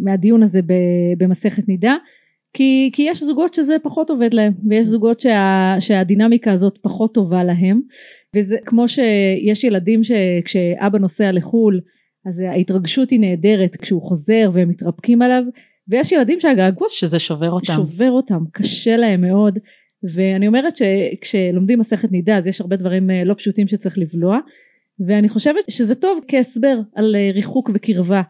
מהדיון 0.00 0.42
הזה 0.42 0.60
במסכת 1.18 1.68
נידה 1.68 1.94
כי, 2.52 2.90
כי 2.92 3.02
יש 3.02 3.22
זוגות 3.22 3.54
שזה 3.54 3.76
פחות 3.82 4.10
עובד 4.10 4.34
להם 4.34 4.52
ויש 4.68 4.86
זוגות 4.86 5.20
שה, 5.20 5.76
שהדינמיקה 5.80 6.52
הזאת 6.52 6.78
פחות 6.82 7.14
טובה 7.14 7.44
להם 7.44 7.80
וזה 8.36 8.56
כמו 8.66 8.88
שיש 8.88 9.64
ילדים 9.64 10.00
שכשאבא 10.04 10.98
נוסע 10.98 11.32
לחו"ל 11.32 11.80
אז 12.28 12.40
ההתרגשות 12.40 13.10
היא 13.10 13.20
נהדרת 13.20 13.76
כשהוא 13.76 14.02
חוזר 14.02 14.50
והם 14.52 14.68
מתרפקים 14.68 15.22
עליו 15.22 15.42
ויש 15.88 16.12
ילדים 16.12 16.40
שהגעגוע 16.40 16.88
שזה 16.90 17.18
שובר 17.18 17.50
אותם. 17.50 17.72
שובר 17.72 18.10
אותם 18.10 18.44
קשה 18.52 18.96
להם 18.96 19.20
מאוד 19.20 19.58
ואני 20.14 20.46
אומרת 20.46 20.76
שכשלומדים 20.76 21.78
מסכת 21.78 22.12
נידה 22.12 22.36
אז 22.36 22.46
יש 22.46 22.60
הרבה 22.60 22.76
דברים 22.76 23.10
אה, 23.10 23.24
לא 23.24 23.34
פשוטים 23.34 23.68
שצריך 23.68 23.98
לבלוע 23.98 24.38
ואני 25.06 25.28
חושבת 25.28 25.64
שזה 25.70 25.94
טוב 25.94 26.20
כהסבר 26.28 26.78
על 26.94 27.16
אה, 27.16 27.30
ריחוק 27.34 27.70
וקרבה 27.74 28.22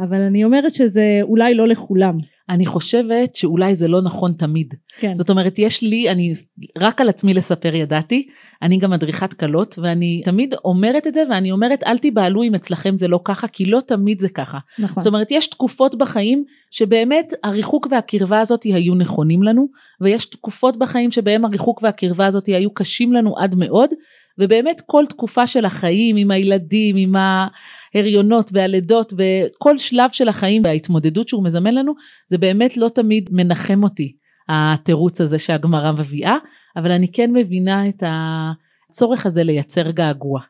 אבל 0.00 0.20
אני 0.20 0.44
אומרת 0.44 0.74
שזה 0.74 1.18
אולי 1.22 1.54
לא 1.54 1.68
לכולם 1.68 2.18
אני 2.48 2.66
חושבת 2.66 3.34
שאולי 3.34 3.74
זה 3.74 3.88
לא 3.88 4.02
נכון 4.02 4.32
תמיד. 4.32 4.74
כן. 4.98 5.14
זאת 5.14 5.30
אומרת 5.30 5.58
יש 5.58 5.82
לי, 5.82 6.10
אני 6.10 6.32
רק 6.78 7.00
על 7.00 7.08
עצמי 7.08 7.34
לספר 7.34 7.74
ידעתי, 7.74 8.26
אני 8.62 8.78
גם 8.78 8.90
מדריכת 8.90 9.32
כלות 9.32 9.78
ואני 9.82 10.22
תמיד 10.24 10.54
אומרת 10.64 11.06
את 11.06 11.14
זה 11.14 11.22
ואני 11.30 11.52
אומרת 11.52 11.82
אל 11.86 11.98
תיבהלו 11.98 12.42
אם 12.42 12.54
אצלכם 12.54 12.96
זה 12.96 13.08
לא 13.08 13.20
ככה 13.24 13.48
כי 13.48 13.64
לא 13.64 13.80
תמיד 13.86 14.20
זה 14.20 14.28
ככה. 14.28 14.58
נכון. 14.78 15.02
זאת 15.02 15.06
אומרת 15.06 15.30
יש 15.30 15.46
תקופות 15.46 15.94
בחיים 15.94 16.44
שבאמת 16.70 17.32
הריחוק 17.44 17.88
והקרבה 17.90 18.40
הזאת 18.40 18.62
היו 18.62 18.94
נכונים 18.94 19.42
לנו 19.42 19.68
ויש 20.00 20.26
תקופות 20.26 20.76
בחיים 20.76 21.10
שבהם 21.10 21.44
הריחוק 21.44 21.82
והקרבה 21.82 22.26
הזאת 22.26 22.46
היו 22.46 22.74
קשים 22.74 23.12
לנו 23.12 23.38
עד 23.38 23.54
מאוד 23.54 23.90
ובאמת 24.38 24.80
כל 24.86 25.04
תקופה 25.08 25.46
של 25.46 25.64
החיים 25.64 26.16
עם 26.16 26.30
הילדים 26.30 26.96
עם 26.96 27.14
ההריונות 27.16 28.50
והלידות 28.52 29.12
וכל 29.12 29.78
שלב 29.78 30.10
של 30.12 30.28
החיים 30.28 30.62
וההתמודדות 30.64 31.28
שהוא 31.28 31.44
מזמן 31.44 31.74
לנו 31.74 31.92
זה 32.30 32.38
באמת 32.38 32.76
לא 32.76 32.88
תמיד 32.88 33.28
מנחם 33.32 33.82
אותי 33.82 34.16
התירוץ 34.48 35.20
הזה 35.20 35.38
שהגמרא 35.38 35.92
מביאה 35.92 36.36
אבל 36.76 36.90
אני 36.90 37.12
כן 37.12 37.32
מבינה 37.32 37.88
את 37.88 38.02
הצורך 38.06 39.26
הזה 39.26 39.44
לייצר 39.44 39.90
געגוע. 39.90 40.40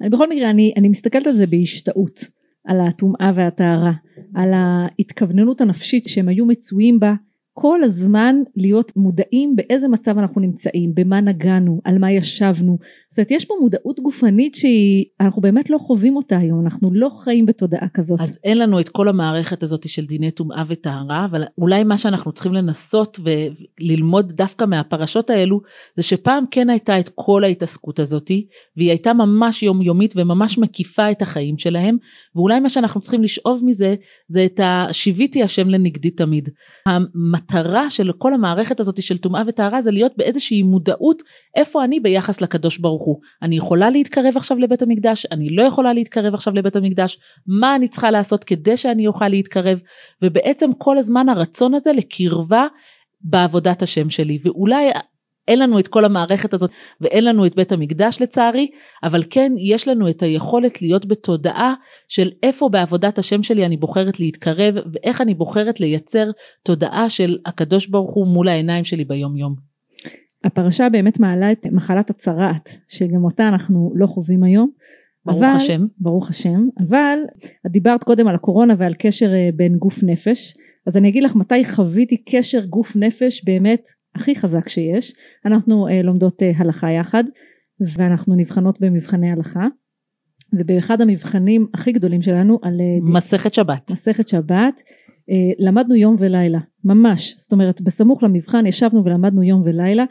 אני 0.00 0.08
בכל 0.08 0.30
מקרה 0.30 0.50
אני, 0.50 0.72
אני 0.76 0.88
מסתכלת 0.88 1.26
על 1.26 1.32
זה 1.32 1.46
בהשתאות 1.46 2.20
על 2.66 2.80
הטומאה 2.80 3.32
והטהרה 3.34 3.92
על 4.34 4.50
ההתכווננות 4.54 5.60
הנפשית 5.60 6.08
שהם 6.08 6.28
היו 6.28 6.46
מצויים 6.46 7.00
בה 7.00 7.14
כל 7.52 7.82
הזמן 7.84 8.36
להיות 8.56 8.92
מודעים 8.96 9.56
באיזה 9.56 9.88
מצב 9.88 10.18
אנחנו 10.18 10.40
נמצאים, 10.40 10.94
במה 10.94 11.20
נגענו, 11.20 11.80
על 11.84 11.98
מה 11.98 12.12
ישבנו. 12.12 12.78
זאת 13.14 13.18
אומרת 13.18 13.30
יש 13.30 13.44
פה 13.44 13.54
מודעות 13.60 14.00
גופנית 14.00 14.54
שאנחנו 14.54 15.42
באמת 15.42 15.70
לא 15.70 15.78
חווים 15.78 16.16
אותה 16.16 16.38
היום, 16.38 16.64
אנחנו 16.64 16.94
לא 16.94 17.08
חיים 17.18 17.46
בתודעה 17.46 17.88
כזאת. 17.94 18.20
אז 18.20 18.38
אין 18.44 18.58
לנו 18.58 18.80
את 18.80 18.88
כל 18.88 19.08
המערכת 19.08 19.62
הזאת 19.62 19.88
של 19.88 20.06
דיני 20.06 20.30
טומאה 20.30 20.62
וטהרה, 20.68 21.26
אבל 21.30 21.44
אולי 21.58 21.84
מה 21.84 21.98
שאנחנו 21.98 22.32
צריכים 22.32 22.54
לנסות 22.54 23.18
וללמוד 23.24 24.32
דווקא 24.32 24.64
מהפרשות 24.64 25.30
האלו, 25.30 25.60
זה 25.96 26.02
שפעם 26.02 26.44
כן 26.50 26.70
הייתה 26.70 27.00
את 27.00 27.10
כל 27.14 27.44
ההתעסקות 27.44 28.00
הזאת, 28.00 28.30
והיא 28.76 28.90
הייתה 28.90 29.12
ממש 29.12 29.62
יומיומית 29.62 30.14
וממש 30.16 30.58
מקיפה 30.58 31.10
את 31.10 31.22
החיים 31.22 31.58
שלהם, 31.58 31.96
ואולי 32.34 32.60
מה 32.60 32.68
שאנחנו 32.68 33.00
צריכים 33.00 33.22
לשאוב 33.22 33.62
מזה, 33.64 33.94
זה 34.28 34.44
את 34.44 34.60
השיוויתי 34.62 35.42
השם 35.42 35.68
לנגדי 35.68 36.10
תמיד. 36.10 36.48
המטרה 36.86 37.90
של 37.90 38.12
כל 38.18 38.34
המערכת 38.34 38.80
הזאת 38.80 39.02
של 39.02 39.18
טומאה 39.18 39.42
וטהרה 39.46 39.82
זה 39.82 39.90
להיות 39.90 40.12
באיזושהי 40.16 40.62
מודעות 40.62 41.22
איפה 41.56 41.84
אני 41.84 42.00
ביחס 42.00 42.40
לקדוש 42.40 42.78
ברוך 42.78 43.03
הוא. 43.04 43.20
אני 43.42 43.56
יכולה 43.56 43.90
להתקרב 43.90 44.36
עכשיו 44.36 44.58
לבית 44.58 44.82
המקדש, 44.82 45.26
אני 45.32 45.50
לא 45.50 45.62
יכולה 45.62 45.92
להתקרב 45.92 46.34
עכשיו 46.34 46.54
לבית 46.54 46.76
המקדש, 46.76 47.18
מה 47.46 47.76
אני 47.76 47.88
צריכה 47.88 48.10
לעשות 48.10 48.44
כדי 48.44 48.76
שאני 48.76 49.06
אוכל 49.06 49.28
להתקרב, 49.28 49.80
ובעצם 50.22 50.70
כל 50.78 50.98
הזמן 50.98 51.28
הרצון 51.28 51.74
הזה 51.74 51.92
לקרבה 51.92 52.66
בעבודת 53.20 53.82
השם 53.82 54.10
שלי, 54.10 54.38
ואולי 54.44 54.90
אין 55.48 55.58
לנו 55.58 55.78
את 55.78 55.88
כל 55.88 56.04
המערכת 56.04 56.54
הזאת 56.54 56.70
ואין 57.00 57.24
לנו 57.24 57.46
את 57.46 57.54
בית 57.54 57.72
המקדש 57.72 58.22
לצערי, 58.22 58.70
אבל 59.02 59.22
כן 59.30 59.52
יש 59.58 59.88
לנו 59.88 60.08
את 60.10 60.22
היכולת 60.22 60.82
להיות 60.82 61.06
בתודעה 61.06 61.74
של 62.08 62.30
איפה 62.42 62.68
בעבודת 62.68 63.18
השם 63.18 63.42
שלי 63.42 63.66
אני 63.66 63.76
בוחרת 63.76 64.20
להתקרב 64.20 64.74
ואיך 64.92 65.20
אני 65.20 65.34
בוחרת 65.34 65.80
לייצר 65.80 66.30
תודעה 66.62 67.10
של 67.10 67.38
הקדוש 67.46 67.86
ברוך 67.86 68.14
הוא 68.14 68.26
מול 68.26 68.48
העיניים 68.48 68.84
שלי 68.84 69.04
ביום 69.04 69.36
יום. 69.36 69.73
הפרשה 70.44 70.88
באמת 70.88 71.20
מעלה 71.20 71.52
את 71.52 71.66
מחלת 71.72 72.10
הצרעת 72.10 72.68
שגם 72.88 73.24
אותה 73.24 73.48
אנחנו 73.48 73.92
לא 73.94 74.06
חווים 74.06 74.42
היום. 74.42 74.70
ברוך 75.26 75.38
אבל, 75.38 75.56
השם. 75.56 75.86
ברוך 75.98 76.30
השם. 76.30 76.68
אבל 76.88 77.18
את 77.66 77.70
דיברת 77.70 78.04
קודם 78.04 78.28
על 78.28 78.34
הקורונה 78.34 78.74
ועל 78.78 78.94
קשר 78.98 79.34
אה, 79.34 79.48
בין 79.56 79.76
גוף 79.76 80.02
נפש. 80.02 80.54
אז 80.86 80.96
אני 80.96 81.08
אגיד 81.08 81.22
לך 81.22 81.36
מתי 81.36 81.64
חוויתי 81.64 82.16
קשר 82.16 82.64
גוף 82.64 82.96
נפש 82.96 83.44
באמת 83.44 83.88
הכי 84.14 84.36
חזק 84.36 84.68
שיש. 84.68 85.14
אנחנו 85.46 85.88
אה, 85.88 86.02
לומדות 86.02 86.42
אה, 86.42 86.52
הלכה 86.56 86.90
יחד 86.90 87.24
ואנחנו 87.80 88.34
נבחנות 88.34 88.80
במבחני 88.80 89.30
הלכה. 89.30 89.66
ובאחד 90.58 91.00
המבחנים 91.00 91.66
הכי 91.74 91.92
גדולים 91.92 92.22
שלנו 92.22 92.58
על 92.62 92.80
אה, 92.80 92.98
מסכת 93.02 93.54
שבת 93.54 93.90
מסכת 93.90 94.28
שבת 94.28 94.80
אה, 95.30 95.34
למדנו 95.58 95.94
יום 95.94 96.16
ולילה 96.18 96.58
ממש 96.84 97.34
זאת 97.38 97.52
אומרת 97.52 97.80
בסמוך 97.80 98.22
למבחן 98.22 98.66
ישבנו 98.66 99.04
ולמדנו 99.04 99.42
יום 99.42 99.62
ולילה 99.64 100.04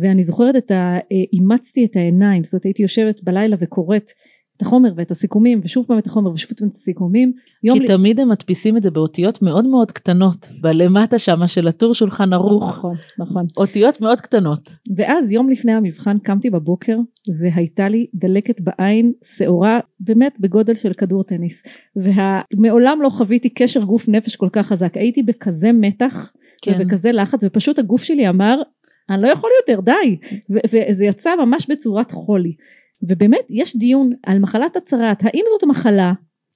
ואני 0.00 0.22
זוכרת 0.22 0.56
את 0.56 0.70
ה... 0.70 0.74
אה, 0.74 1.00
אימצתי 1.32 1.84
את 1.84 1.96
העיניים 1.96 2.44
זאת 2.44 2.52
אומרת 2.52 2.64
הייתי 2.64 2.82
יושבת 2.82 3.24
בלילה 3.24 3.56
וקוראת 3.60 4.10
את 4.56 4.62
החומר 4.62 4.92
ואת 4.96 5.10
הסיכומים 5.10 5.60
ושוב 5.62 5.86
פעם 5.88 5.98
את 5.98 6.06
החומר 6.06 6.30
ושוב 6.30 6.52
פעם 6.58 6.68
את 6.68 6.74
הסיכומים. 6.74 7.32
כי 7.72 7.78
לי... 7.80 7.86
תמיד 7.86 8.20
הם 8.20 8.28
מדפיסים 8.28 8.76
את 8.76 8.82
זה 8.82 8.90
באותיות 8.90 9.42
מאוד 9.42 9.66
מאוד 9.66 9.92
קטנות 9.92 10.48
בלמטה 10.60 11.18
שמה 11.18 11.48
של 11.48 11.68
הטור 11.68 11.94
שולחן 11.94 12.32
ערוך. 12.32 12.78
נכון 12.78 12.96
נכון. 13.18 13.46
אותיות 13.56 14.00
מאוד 14.00 14.20
קטנות. 14.20 14.68
ואז 14.96 15.32
יום 15.32 15.50
לפני 15.50 15.72
המבחן 15.72 16.18
קמתי 16.18 16.50
בבוקר 16.50 16.96
והייתה 17.40 17.88
לי 17.88 18.06
דלקת 18.14 18.60
בעין 18.60 19.12
שעורה 19.36 19.80
באמת 20.00 20.32
בגודל 20.40 20.74
של 20.74 20.92
כדור 20.92 21.24
טניס 21.24 21.62
ומעולם 21.96 23.02
לא 23.02 23.08
חוויתי 23.08 23.48
קשר 23.48 23.82
גוף 23.82 24.08
נפש 24.08 24.36
כל 24.36 24.48
כך 24.52 24.66
חזק 24.66 24.96
הייתי 24.96 25.22
בכזה 25.22 25.72
מתח 25.72 26.32
כן. 26.62 26.72
ובכזה 26.74 27.12
לחץ 27.12 27.40
ופשוט 27.44 27.78
הגוף 27.78 28.02
שלי 28.02 28.28
אמר 28.28 28.62
אני 29.10 29.22
לא 29.22 29.28
יכול 29.28 29.50
יותר 29.60 29.80
די. 29.80 30.16
וזה 30.50 31.04
יצא 31.04 31.36
ממש 31.36 31.66
בצורת 31.70 32.10
חולי. 32.10 32.54
ובאמת 33.02 33.46
יש 33.50 33.76
דיון 33.76 34.10
על 34.22 34.38
מחלת 34.38 34.76
הצרעת. 34.76 35.24
האם 35.24 35.44
זאת 35.48 35.64
מחלה 35.64 36.12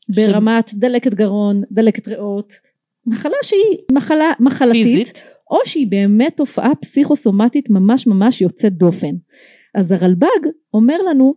ברמת 0.08 0.70
דלקת 0.74 1.14
גרון 1.14 1.62
דלקת 1.70 2.08
ריאות? 2.08 2.52
מחלה 3.06 3.36
שהיא 3.42 3.78
מחלה 3.92 4.32
מחלתית 4.40 4.86
פיזית. 4.86 5.22
או 5.50 5.58
שהיא 5.64 5.86
באמת 5.86 6.36
תופעה 6.36 6.74
פסיכוסומטית 6.74 7.70
ממש 7.70 8.06
ממש 8.06 8.40
יוצאת 8.40 8.72
דופן. 8.72 9.14
אז 9.74 9.92
הרלב"ג 9.92 10.48
אומר 10.74 11.02
לנו 11.02 11.34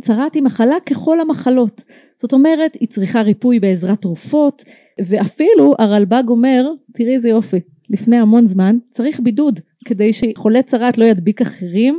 צרעת 0.00 0.34
היא 0.34 0.42
מחלה 0.42 0.76
ככל 0.86 1.20
המחלות. 1.20 1.82
זאת 2.20 2.32
אומרת 2.32 2.74
היא 2.74 2.88
צריכה 2.88 3.22
ריפוי 3.22 3.60
בעזרת 3.60 4.00
תרופות 4.00 4.64
ואפילו 5.06 5.74
הרלב"ג 5.78 6.24
אומר 6.28 6.66
תראי 6.94 7.14
איזה 7.14 7.28
יופי 7.28 7.60
לפני 7.90 8.16
המון 8.16 8.46
זמן 8.46 8.76
צריך 8.90 9.20
בידוד 9.20 9.60
כדי 9.84 10.12
שחולה 10.12 10.62
צרעת 10.62 10.98
לא 10.98 11.04
ידביק 11.04 11.40
אחרים 11.40 11.98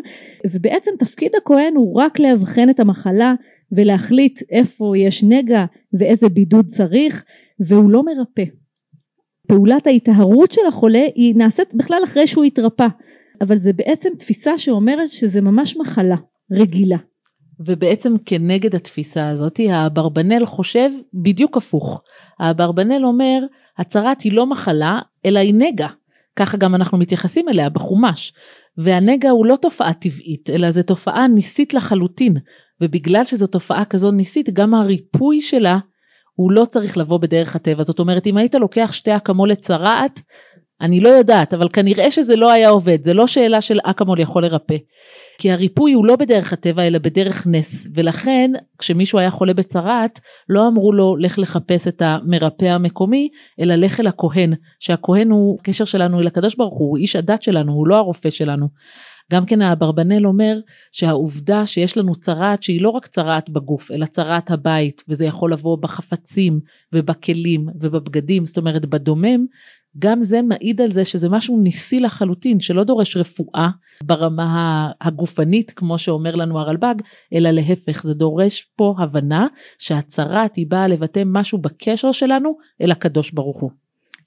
ובעצם 0.52 0.92
תפקיד 1.00 1.32
הכהן 1.36 1.76
הוא 1.76 2.02
רק 2.02 2.20
לאבחן 2.20 2.70
את 2.70 2.80
המחלה 2.80 3.34
ולהחליט 3.72 4.40
איפה 4.52 4.94
יש 4.98 5.24
נגע 5.24 5.66
ואיזה 6.00 6.30
בידוד 6.30 6.66
צריך 6.66 7.24
והוא 7.60 7.92
לא 7.92 8.04
מרפא. 8.04 8.44
פעולת 9.48 9.88
ההיטהרות 9.88 10.52
של 10.52 10.62
החולה 10.68 11.06
היא 11.16 11.36
נעשית 11.36 11.74
בכלל 11.74 12.02
אחרי 12.04 12.28
שהוא 12.28 12.44
התרפא 12.44 12.88
אבל 13.42 13.60
זה 13.60 13.74
בעצם 13.74 14.10
תפיסה 14.20 14.58
שאומרת 14.58 15.10
שזה 15.10 15.42
ממש 15.42 15.78
מחלה 15.78 16.16
רגילה. 16.52 16.98
ובעצם 17.68 18.14
כנגד 18.26 18.76
התפיסה 18.76 19.30
הזאת 19.30 19.60
האברבנל 19.70 20.46
חושב 20.46 20.90
בדיוק 21.14 21.58
הפוך. 21.58 22.02
האברבנל 22.40 23.06
אומר 23.06 23.40
הצרת 23.78 24.22
היא 24.22 24.34
לא 24.34 24.46
מחלה 24.46 25.00
אלא 25.26 25.40
היא 25.40 25.54
נגע. 25.54 25.88
ככה 26.36 26.58
גם 26.58 26.76
אנחנו 26.76 26.98
מתייחסים 26.98 27.50
אליה 27.50 27.70
בחומש. 27.70 28.34
והנגע 28.78 29.30
הוא 29.30 29.46
לא 29.46 29.56
תופעה 29.56 29.94
טבעית 29.94 30.50
אלא 30.50 30.72
זו 30.72 30.84
תופעה 30.84 31.28
ניסית 31.28 31.74
לחלוטין. 31.74 32.38
ובגלל 32.82 33.24
שזו 33.24 33.48
תופעה 33.48 33.86
כזו 33.86 34.12
ניסית 34.12 34.50
גם 34.50 34.74
הריפוי 34.74 35.42
שלה 35.42 35.78
הוא 36.34 36.52
לא 36.52 36.66
צריך 36.66 36.98
לבוא 36.98 37.18
בדרך 37.18 37.56
הטבע. 37.56 37.84
זאת 37.84 38.00
אומרת 38.00 38.28
אם 38.28 38.38
היית 38.38 38.56
לוקח 38.56 38.90
שתי 38.94 39.16
אקמול 39.16 39.50
לצרעת 39.50 40.22
אני 40.82 41.00
לא 41.00 41.10
יודעת 41.10 41.54
אבל 41.54 41.68
כנראה 41.74 42.12
שזה 42.12 42.36
לא 42.36 42.52
היה 42.52 42.70
עובד. 42.70 43.04
זה 43.04 43.14
לא 43.14 43.28
שאלה 43.28 43.62
של 43.62 43.80
אקמול 43.84 44.20
יכול 44.20 44.44
לרפא 44.44 44.78
כי 45.42 45.52
הריפוי 45.52 45.94
הוא 45.94 46.06
לא 46.06 46.16
בדרך 46.16 46.54
הטבע 46.54 46.88
אלא 46.88 47.00
בדרך 47.00 47.48
נס 47.48 47.88
ולכן 47.96 48.52
כשמישהו 48.78 49.20
היה 49.20 49.32
חולה 49.32 49.54
בצרעת 49.54 50.20
לא 50.50 50.68
אמרו 50.68 50.94
לו 50.94 51.18
לך 51.18 51.40
לחפש 51.40 51.88
את 51.88 52.02
המרפא 52.02 52.66
המקומי 52.66 53.30
אלא 53.60 53.76
לך 53.76 54.00
אל 54.00 54.08
הכהן 54.08 54.54
שהכהן 54.80 55.32
הוא 55.32 55.60
קשר 55.64 55.86
שלנו 55.86 56.20
אל 56.20 56.28
הקדוש 56.28 56.56
ברוך 56.56 56.78
הוא, 56.78 56.90
הוא 56.90 56.98
איש 56.98 57.16
הדת 57.16 57.44
שלנו 57.44 57.74
הוא 57.74 57.88
לא 57.88 57.96
הרופא 57.96 58.30
שלנו. 58.30 58.68
גם 59.32 59.46
כן 59.46 59.62
האברבנל 59.62 60.28
אומר 60.28 60.60
שהעובדה 60.92 61.66
שיש 61.66 61.98
לנו 61.98 62.16
צרעת 62.16 62.64
שהיא 62.64 62.82
לא 62.82 62.90
רק 62.90 63.08
צרעת 63.08 63.50
בגוף 63.50 63.92
אלא 63.92 64.06
צרעת 64.06 64.52
הבית 64.52 65.04
וזה 65.10 65.26
יכול 65.26 65.54
לבוא 65.54 65.78
בחפצים 65.82 66.60
ובכלים 66.94 67.68
ובבגדים 67.82 68.46
זאת 68.46 68.58
אומרת 68.58 68.86
בדומם 68.86 69.46
גם 70.00 70.24
זה 70.24 70.42
מעיד 70.42 70.82
על 70.82 70.92
זה 70.92 71.06
שזה 71.06 71.30
משהו 71.30 71.62
ניסי 71.62 72.00
לחלוטין 72.00 72.60
שלא 72.60 72.84
דורש 72.84 73.18
רפואה 73.18 73.70
ברמה 74.04 74.92
הגופנית 75.02 75.72
כמו 75.72 75.98
שאומר 75.98 76.36
לנו 76.36 76.60
הרלב"ג 76.60 76.96
אלא 77.34 77.52
להפך 77.52 78.04
זה 78.04 78.14
דורש 78.14 78.72
פה 78.76 78.96
הבנה 79.00 79.48
שהצרת 79.78 80.56
היא 80.56 80.68
באה 80.70 80.88
לבטא 80.88 81.24
משהו 81.26 81.58
בקשר 81.58 82.12
שלנו 82.12 82.58
אל 82.82 82.92
הקדוש 82.92 83.32
ברוך 83.32 83.62
הוא. 83.62 83.72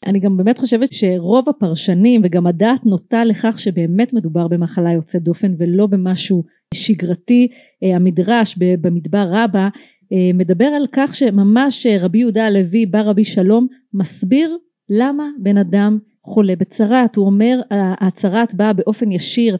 אני 0.06 0.21
גם 0.21 0.37
באמת 0.37 0.59
חושבת 0.59 0.92
שרוב 0.92 1.49
הפרשנים 1.49 2.21
וגם 2.25 2.47
הדעת 2.47 2.87
נוטה 2.87 3.25
לכך 3.25 3.59
שבאמת 3.59 4.12
מדובר 4.12 4.49
במחלה 4.49 4.92
יוצאת 4.92 5.23
דופן 5.23 5.54
ולא 5.59 5.87
במשהו 5.87 6.44
שגרתי 6.75 7.49
המדרש 7.94 8.59
במדבר 8.59 9.26
רבה 9.33 9.68
מדבר 10.35 10.64
על 10.64 10.87
כך 10.92 11.14
שממש 11.14 11.87
רבי 12.00 12.18
יהודה 12.18 12.47
הלוי 12.47 12.87
בא 12.87 13.00
רבי 13.00 13.25
שלום 13.25 13.66
מסביר 13.94 14.56
למה 14.91 15.29
בן 15.38 15.59
אדם 15.59 15.99
חולה 16.25 16.57
בצרת 16.57 17.17
הוא 17.17 17.26
אומר 17.26 17.61
הצרת 18.00 18.55
באה 18.55 18.73
באופן 18.73 19.12
ישיר 19.12 19.57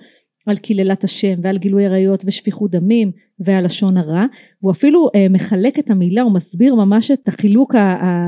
על 0.47 0.57
קללת 0.57 1.05
השם 1.05 1.35
ועל 1.43 1.59
גילוי 1.59 1.87
עריות 1.87 2.23
ושפיכות 2.27 2.71
דמים 2.71 3.13
ועל 3.39 3.65
לשון 3.65 3.97
הרע 3.97 4.25
הוא 4.61 4.73
אפילו 4.73 5.09
אה, 5.15 5.27
מחלק 5.31 5.79
את 5.79 5.91
המילה 5.91 6.23
הוא 6.23 6.33
מסביר 6.33 6.75
ממש 6.75 7.11
את 7.11 7.29
החילוק 7.29 7.75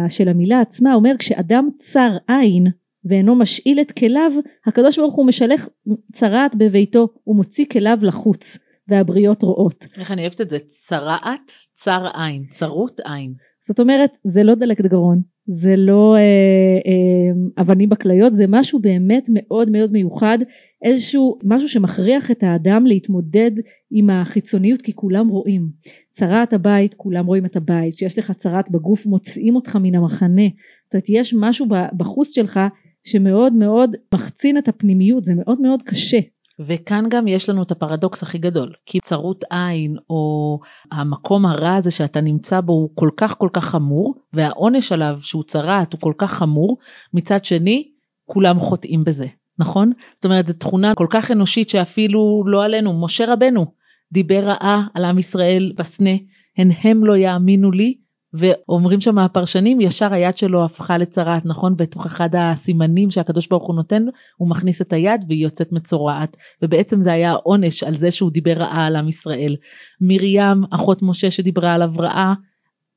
של 0.08 0.28
המילה 0.28 0.60
עצמה. 0.60 0.94
אומר 0.94 1.12
כשאדם 1.18 1.68
צר 1.78 2.16
עין 2.28 2.66
ואינו 3.04 3.34
משאיל 3.34 3.80
את 3.80 3.92
כליו 3.92 4.32
הקדוש 4.66 4.98
ברוך 4.98 5.14
הוא 5.14 5.26
משלח 5.26 5.68
צרעת 6.12 6.54
בביתו 6.54 7.08
ומוציא 7.26 7.64
כליו 7.72 7.98
לחוץ 8.02 8.58
והבריות 8.88 9.42
רואות. 9.42 9.86
איך 9.98 10.10
אני 10.10 10.22
אוהבת 10.22 10.40
את 10.40 10.50
זה? 10.50 10.58
צרעת? 10.68 11.52
צר 11.72 12.06
עין. 12.14 12.44
צרות 12.50 13.00
עין. 13.04 13.34
זאת 13.66 13.80
אומרת 13.80 14.10
זה 14.24 14.42
לא 14.42 14.54
דלקת 14.54 14.84
גרון 14.84 15.22
זה 15.48 15.76
לא 15.76 16.16
אה, 16.16 16.20
אה, 16.20 17.62
אבנים 17.62 17.88
בכליות 17.88 18.36
זה 18.36 18.44
משהו 18.48 18.80
באמת 18.80 19.26
מאוד 19.32 19.70
מאוד 19.70 19.92
מיוחד 19.92 20.38
איזשהו 20.82 21.38
משהו 21.44 21.68
שמכריח 21.68 22.30
את 22.30 22.42
האדם 22.42 22.86
להתמודד 22.86 23.50
עם 23.90 24.10
החיצוניות 24.10 24.82
כי 24.82 24.92
כולם 24.92 25.28
רואים. 25.28 25.68
צרת 26.10 26.52
הבית 26.52 26.94
כולם 26.94 27.26
רואים 27.26 27.46
את 27.46 27.56
הבית. 27.56 27.94
כשיש 27.94 28.18
לך 28.18 28.32
צרת 28.32 28.70
בגוף 28.70 29.06
מוציאים 29.06 29.56
אותך 29.56 29.76
מן 29.82 29.94
המחנה. 29.94 30.48
זאת 30.84 30.94
אומרת 30.94 31.04
יש 31.08 31.34
משהו 31.38 31.66
בחוץ 31.96 32.34
שלך 32.34 32.60
שמאוד 33.04 33.52
מאוד 33.52 33.96
מחצין 34.14 34.58
את 34.58 34.68
הפנימיות 34.68 35.24
זה 35.24 35.34
מאוד 35.34 35.60
מאוד 35.60 35.82
קשה 35.82 36.18
וכאן 36.60 37.04
גם 37.08 37.28
יש 37.28 37.48
לנו 37.48 37.62
את 37.62 37.70
הפרדוקס 37.70 38.22
הכי 38.22 38.38
גדול, 38.38 38.72
כי 38.86 39.00
צרות 39.00 39.44
עין 39.50 39.96
או 40.10 40.58
המקום 40.92 41.46
הרע 41.46 41.74
הזה 41.74 41.90
שאתה 41.90 42.20
נמצא 42.20 42.60
בו 42.60 42.72
הוא 42.72 42.90
כל 42.94 43.10
כך 43.16 43.38
כל 43.38 43.48
כך 43.52 43.64
חמור, 43.64 44.14
והעונש 44.32 44.92
עליו 44.92 45.18
שהוא 45.22 45.44
צרעת 45.44 45.92
הוא 45.92 46.00
כל 46.00 46.12
כך 46.18 46.32
חמור, 46.32 46.78
מצד 47.14 47.44
שני 47.44 47.88
כולם 48.24 48.60
חוטאים 48.60 49.04
בזה, 49.04 49.26
נכון? 49.58 49.92
זאת 50.14 50.24
אומרת 50.24 50.46
זו 50.46 50.52
תכונה 50.52 50.94
כל 50.94 51.06
כך 51.10 51.30
אנושית 51.30 51.70
שאפילו 51.70 52.42
לא 52.46 52.64
עלינו, 52.64 53.00
משה 53.00 53.32
רבנו 53.32 53.66
דיבר 54.12 54.44
רעה 54.44 54.86
על 54.94 55.04
עם 55.04 55.18
ישראל 55.18 55.72
בסנה, 55.76 56.10
הן 56.58 56.70
הם 56.84 57.04
לא 57.04 57.16
יאמינו 57.16 57.70
לי 57.70 57.94
ואומרים 58.38 59.00
שם 59.00 59.18
הפרשנים 59.18 59.80
ישר 59.80 60.12
היד 60.12 60.36
שלו 60.36 60.64
הפכה 60.64 60.98
לצרעת 60.98 61.46
נכון 61.46 61.76
בתוך 61.76 62.06
אחד 62.06 62.28
הסימנים 62.38 63.10
שהקדוש 63.10 63.48
ברוך 63.48 63.66
הוא 63.66 63.76
נותן 63.76 64.02
הוא 64.36 64.50
מכניס 64.50 64.82
את 64.82 64.92
היד 64.92 65.24
והיא 65.28 65.44
יוצאת 65.44 65.72
מצורעת 65.72 66.36
ובעצם 66.62 67.02
זה 67.02 67.12
היה 67.12 67.32
עונש 67.32 67.82
על 67.82 67.96
זה 67.96 68.10
שהוא 68.10 68.30
דיבר 68.30 68.52
רעה 68.52 68.86
על 68.86 68.96
עם 68.96 69.08
ישראל. 69.08 69.56
מרים 70.00 70.64
אחות 70.70 71.02
משה 71.02 71.30
שדיברה 71.30 71.74
עליו 71.74 71.92
רעה 71.98 72.34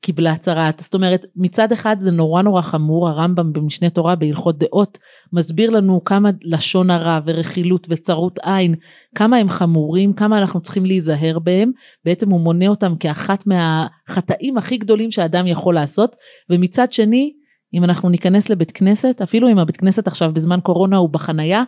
קיבלה 0.02 0.36
צרעת 0.36 0.80
זאת 0.80 0.94
אומרת 0.94 1.26
מצד 1.36 1.72
אחד 1.72 1.96
זה 1.98 2.10
נורא 2.10 2.42
נורא 2.42 2.62
חמור 2.62 3.08
הרמב"ם 3.08 3.52
במשנה 3.52 3.90
תורה 3.90 4.16
בהלכות 4.16 4.58
דעות 4.58 4.98
מסביר 5.32 5.70
לנו 5.70 6.04
כמה 6.04 6.30
לשון 6.42 6.90
הרע 6.90 7.20
ורכילות 7.24 7.86
וצרות 7.90 8.38
עין 8.42 8.74
כמה 9.14 9.36
הם 9.36 9.48
חמורים 9.48 10.12
כמה 10.12 10.38
אנחנו 10.38 10.60
צריכים 10.60 10.84
להיזהר 10.84 11.38
בהם. 11.38 11.70
בעצם 12.04 12.30
הוא 12.30 12.40
מונה 12.40 12.68
אותם 12.68 12.96
כאחת 13.00 13.44
מהחטאים 13.46 14.58
הכי 14.58 14.76
גדולים 14.76 15.10
שאדם 15.10 15.46
יכול 15.46 15.74
לעשות. 15.74 16.16
ומצד 16.50 16.92
שני 16.92 17.32
אם 17.74 17.84
אנחנו 17.84 18.08
ניכנס 18.08 18.50
לבית 18.50 18.70
כנסת 18.70 19.20
אפילו 19.22 19.48
אם 19.48 19.58
הבית 19.58 19.76
כנסת 19.76 20.06
עכשיו 20.06 20.32
בזמן 20.32 20.60
קורונה 20.60 20.96
הוא 20.96 21.08
בחנייה 21.08 21.62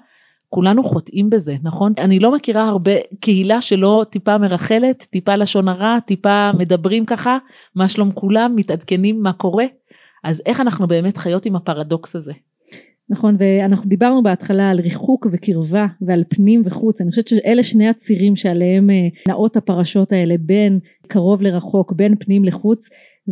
כולנו 0.54 0.84
חוטאים 0.84 1.30
בזה, 1.30 1.56
נכון? 1.62 1.92
אני 1.98 2.18
לא 2.18 2.34
מכירה 2.34 2.68
הרבה 2.68 2.92
קהילה 3.20 3.60
שלא 3.60 4.04
טיפה 4.10 4.38
מרחלת, 4.38 5.06
טיפה 5.10 5.36
לשון 5.36 5.68
הרע, 5.68 5.98
טיפה 6.06 6.50
מדברים 6.58 7.06
ככה, 7.06 7.38
מה 7.76 7.88
שלום 7.88 8.12
כולם, 8.12 8.52
מתעדכנים 8.56 9.22
מה 9.22 9.32
קורה. 9.32 9.64
אז 10.24 10.42
איך 10.46 10.60
אנחנו 10.60 10.86
באמת 10.86 11.16
חיות 11.16 11.46
עם 11.46 11.56
הפרדוקס 11.56 12.16
הזה? 12.16 12.32
נכון 13.10 13.36
ואנחנו 13.38 13.88
דיברנו 13.88 14.22
בהתחלה 14.22 14.70
על 14.70 14.80
ריחוק 14.80 15.26
וקרבה 15.32 15.86
ועל 16.00 16.24
פנים 16.28 16.62
וחוץ 16.64 17.00
אני 17.00 17.10
חושבת 17.10 17.28
שאלה 17.28 17.62
שני 17.62 17.88
הצירים 17.88 18.36
שעליהם 18.36 18.90
אה, 18.90 18.96
נעות 19.28 19.56
הפרשות 19.56 20.12
האלה 20.12 20.34
בין 20.40 20.78
קרוב 21.08 21.42
לרחוק 21.42 21.92
בין 21.92 22.14
פנים 22.20 22.44
לחוץ 22.44 22.88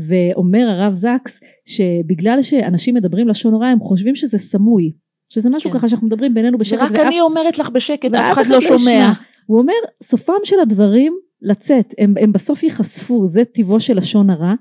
ואומר 0.09 0.67
הרב 0.69 0.95
זקס 0.95 1.41
שבגלל 1.67 2.43
שאנשים 2.43 2.95
מדברים 2.95 3.29
לשון 3.29 3.55
הרע 3.55 3.67
הם 3.67 3.81
חושבים 3.81 4.15
שזה 4.15 4.39
סמוי 4.39 4.93
שזה 5.31 5.51
משהו 5.51 5.71
כן. 5.71 5.79
ככה 5.79 5.89
שאנחנו 5.89 6.07
מדברים 6.07 6.35
בינינו 6.35 6.59
בשקט. 6.59 6.81
ורק 6.81 6.91
ואף... 6.91 7.01
אני 7.01 7.21
אומרת 7.21 7.59
לך 7.59 7.71
בשקט, 7.71 8.15
אף 8.15 8.33
אחד 8.33 8.47
לא, 8.47 8.55
לא 8.55 8.61
שומע. 8.61 9.13
הוא 9.47 9.59
אומר, 9.59 9.73
סופם 10.03 10.33
של 10.45 10.61
הדברים 10.61 11.17
לצאת, 11.43 11.95
הם, 11.99 12.15
הם 12.21 12.33
בסוף 12.33 12.63
ייחשפו, 12.63 13.27
זה 13.27 13.45
טיבו 13.45 13.81
של 13.81 13.97
לשון 13.97 14.31
הרע, 14.31 14.55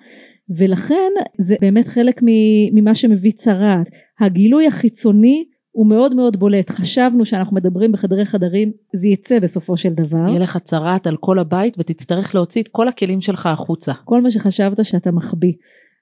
ולכן 0.58 1.12
זה 1.38 1.56
באמת 1.62 1.88
חלק 1.88 2.22
ממה 2.74 2.96
שמביא 2.96 3.32
צרעת. 3.32 3.90
הגילוי 4.20 4.68
החיצוני 4.68 5.46
הוא 5.72 5.88
מאוד 5.88 6.16
מאוד 6.16 6.38
בולט, 6.38 6.70
חשבנו 6.70 7.26
שאנחנו 7.26 7.56
מדברים 7.56 7.92
בחדרי 7.92 8.26
חדרים, 8.26 8.72
זה 8.96 9.08
יצא 9.08 9.40
בסופו 9.40 9.78
של 9.78 9.94
דבר. 9.94 10.28
יהיה 10.28 10.40
לך 10.40 10.58
צרעת 10.58 11.08
על 11.08 11.18
כל 11.18 11.40
הבית 11.40 11.76
ותצטרך 11.80 12.36
להוציא 12.36 12.62
את 12.62 12.68
כל 12.68 12.88
הכלים 12.88 13.22
שלך 13.22 13.46
החוצה. 13.46 13.94
כל 14.06 14.22
מה 14.22 14.32
שחשבת 14.32 14.86
שאתה 14.86 15.12
מחביא. 15.12 15.54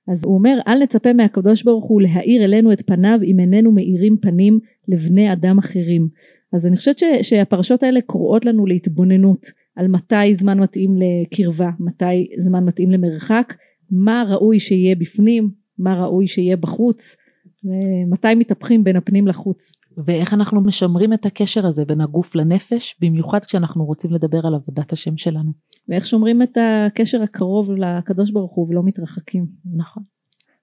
אז 0.07 0.23
הוא 0.25 0.35
אומר 0.35 0.59
אל 0.67 0.79
נצפה 0.83 1.13
מהקדוש 1.13 1.63
ברוך 1.63 1.85
הוא 1.85 2.01
להאיר 2.01 2.43
אלינו 2.43 2.71
את 2.71 2.81
פניו 2.81 3.19
אם 3.23 3.39
איננו 3.39 3.71
מאירים 3.71 4.17
פנים 4.21 4.59
לבני 4.87 5.33
אדם 5.33 5.57
אחרים. 5.57 6.07
אז 6.53 6.65
אני 6.65 6.75
חושבת 6.75 6.99
ש, 6.99 7.03
שהפרשות 7.21 7.83
האלה 7.83 8.01
קוראות 8.01 8.45
לנו 8.45 8.65
להתבוננות 8.65 9.45
על 9.75 9.87
מתי 9.87 10.35
זמן 10.35 10.59
מתאים 10.59 10.95
לקרבה, 10.97 11.69
מתי 11.79 12.27
זמן 12.37 12.65
מתאים 12.65 12.91
למרחק, 12.91 13.53
מה 13.91 14.23
ראוי 14.29 14.59
שיהיה 14.59 14.95
בפנים, 14.95 15.49
מה 15.79 16.03
ראוי 16.03 16.27
שיהיה 16.27 16.57
בחוץ, 16.57 17.15
ומתי 17.63 18.35
מתהפכים 18.35 18.83
בין 18.83 18.95
הפנים 18.95 19.27
לחוץ. 19.27 19.71
ואיך 20.05 20.33
אנחנו 20.33 20.61
משמרים 20.61 21.13
את 21.13 21.25
הקשר 21.25 21.65
הזה 21.65 21.85
בין 21.85 22.01
הגוף 22.01 22.35
לנפש, 22.35 22.95
במיוחד 23.01 23.45
כשאנחנו 23.45 23.85
רוצים 23.85 24.13
לדבר 24.13 24.47
על 24.47 24.55
עבודת 24.55 24.93
השם 24.93 25.17
שלנו. 25.17 25.51
ואיך 25.89 26.05
שומרים 26.05 26.41
את 26.41 26.57
הקשר 26.61 27.21
הקרוב 27.21 27.71
לקדוש 27.71 28.31
ברוך 28.31 28.55
הוא 28.55 28.67
ולא 28.69 28.83
מתרחקים. 28.83 29.45
נכון. 29.77 30.03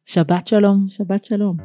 שבת 0.07 0.49
שלום. 0.49 0.87
שבת 0.89 1.25
שלום. 1.25 1.57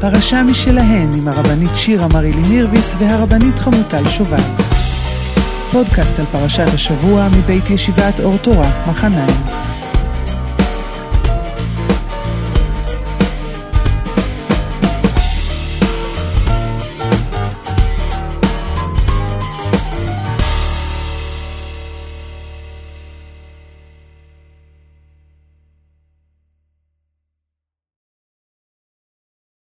פרשה 0.00 0.42
משלהן 0.50 1.08
עם 1.18 1.28
הרבנית 1.28 1.70
שירה 1.74 2.08
מרילי 2.14 2.48
מירביס 2.50 2.94
והרבנית 3.00 3.54
חמוטל 3.54 4.08
שובל. 4.08 4.77
פודקאסט 5.84 6.18
על 6.18 6.26
פרשת 6.26 6.74
השבוע 6.74 7.28
מבית 7.28 7.70
ישיבת 7.70 8.20
אור 8.20 8.36
תורה, 8.38 8.86
מחניים. 8.90 9.67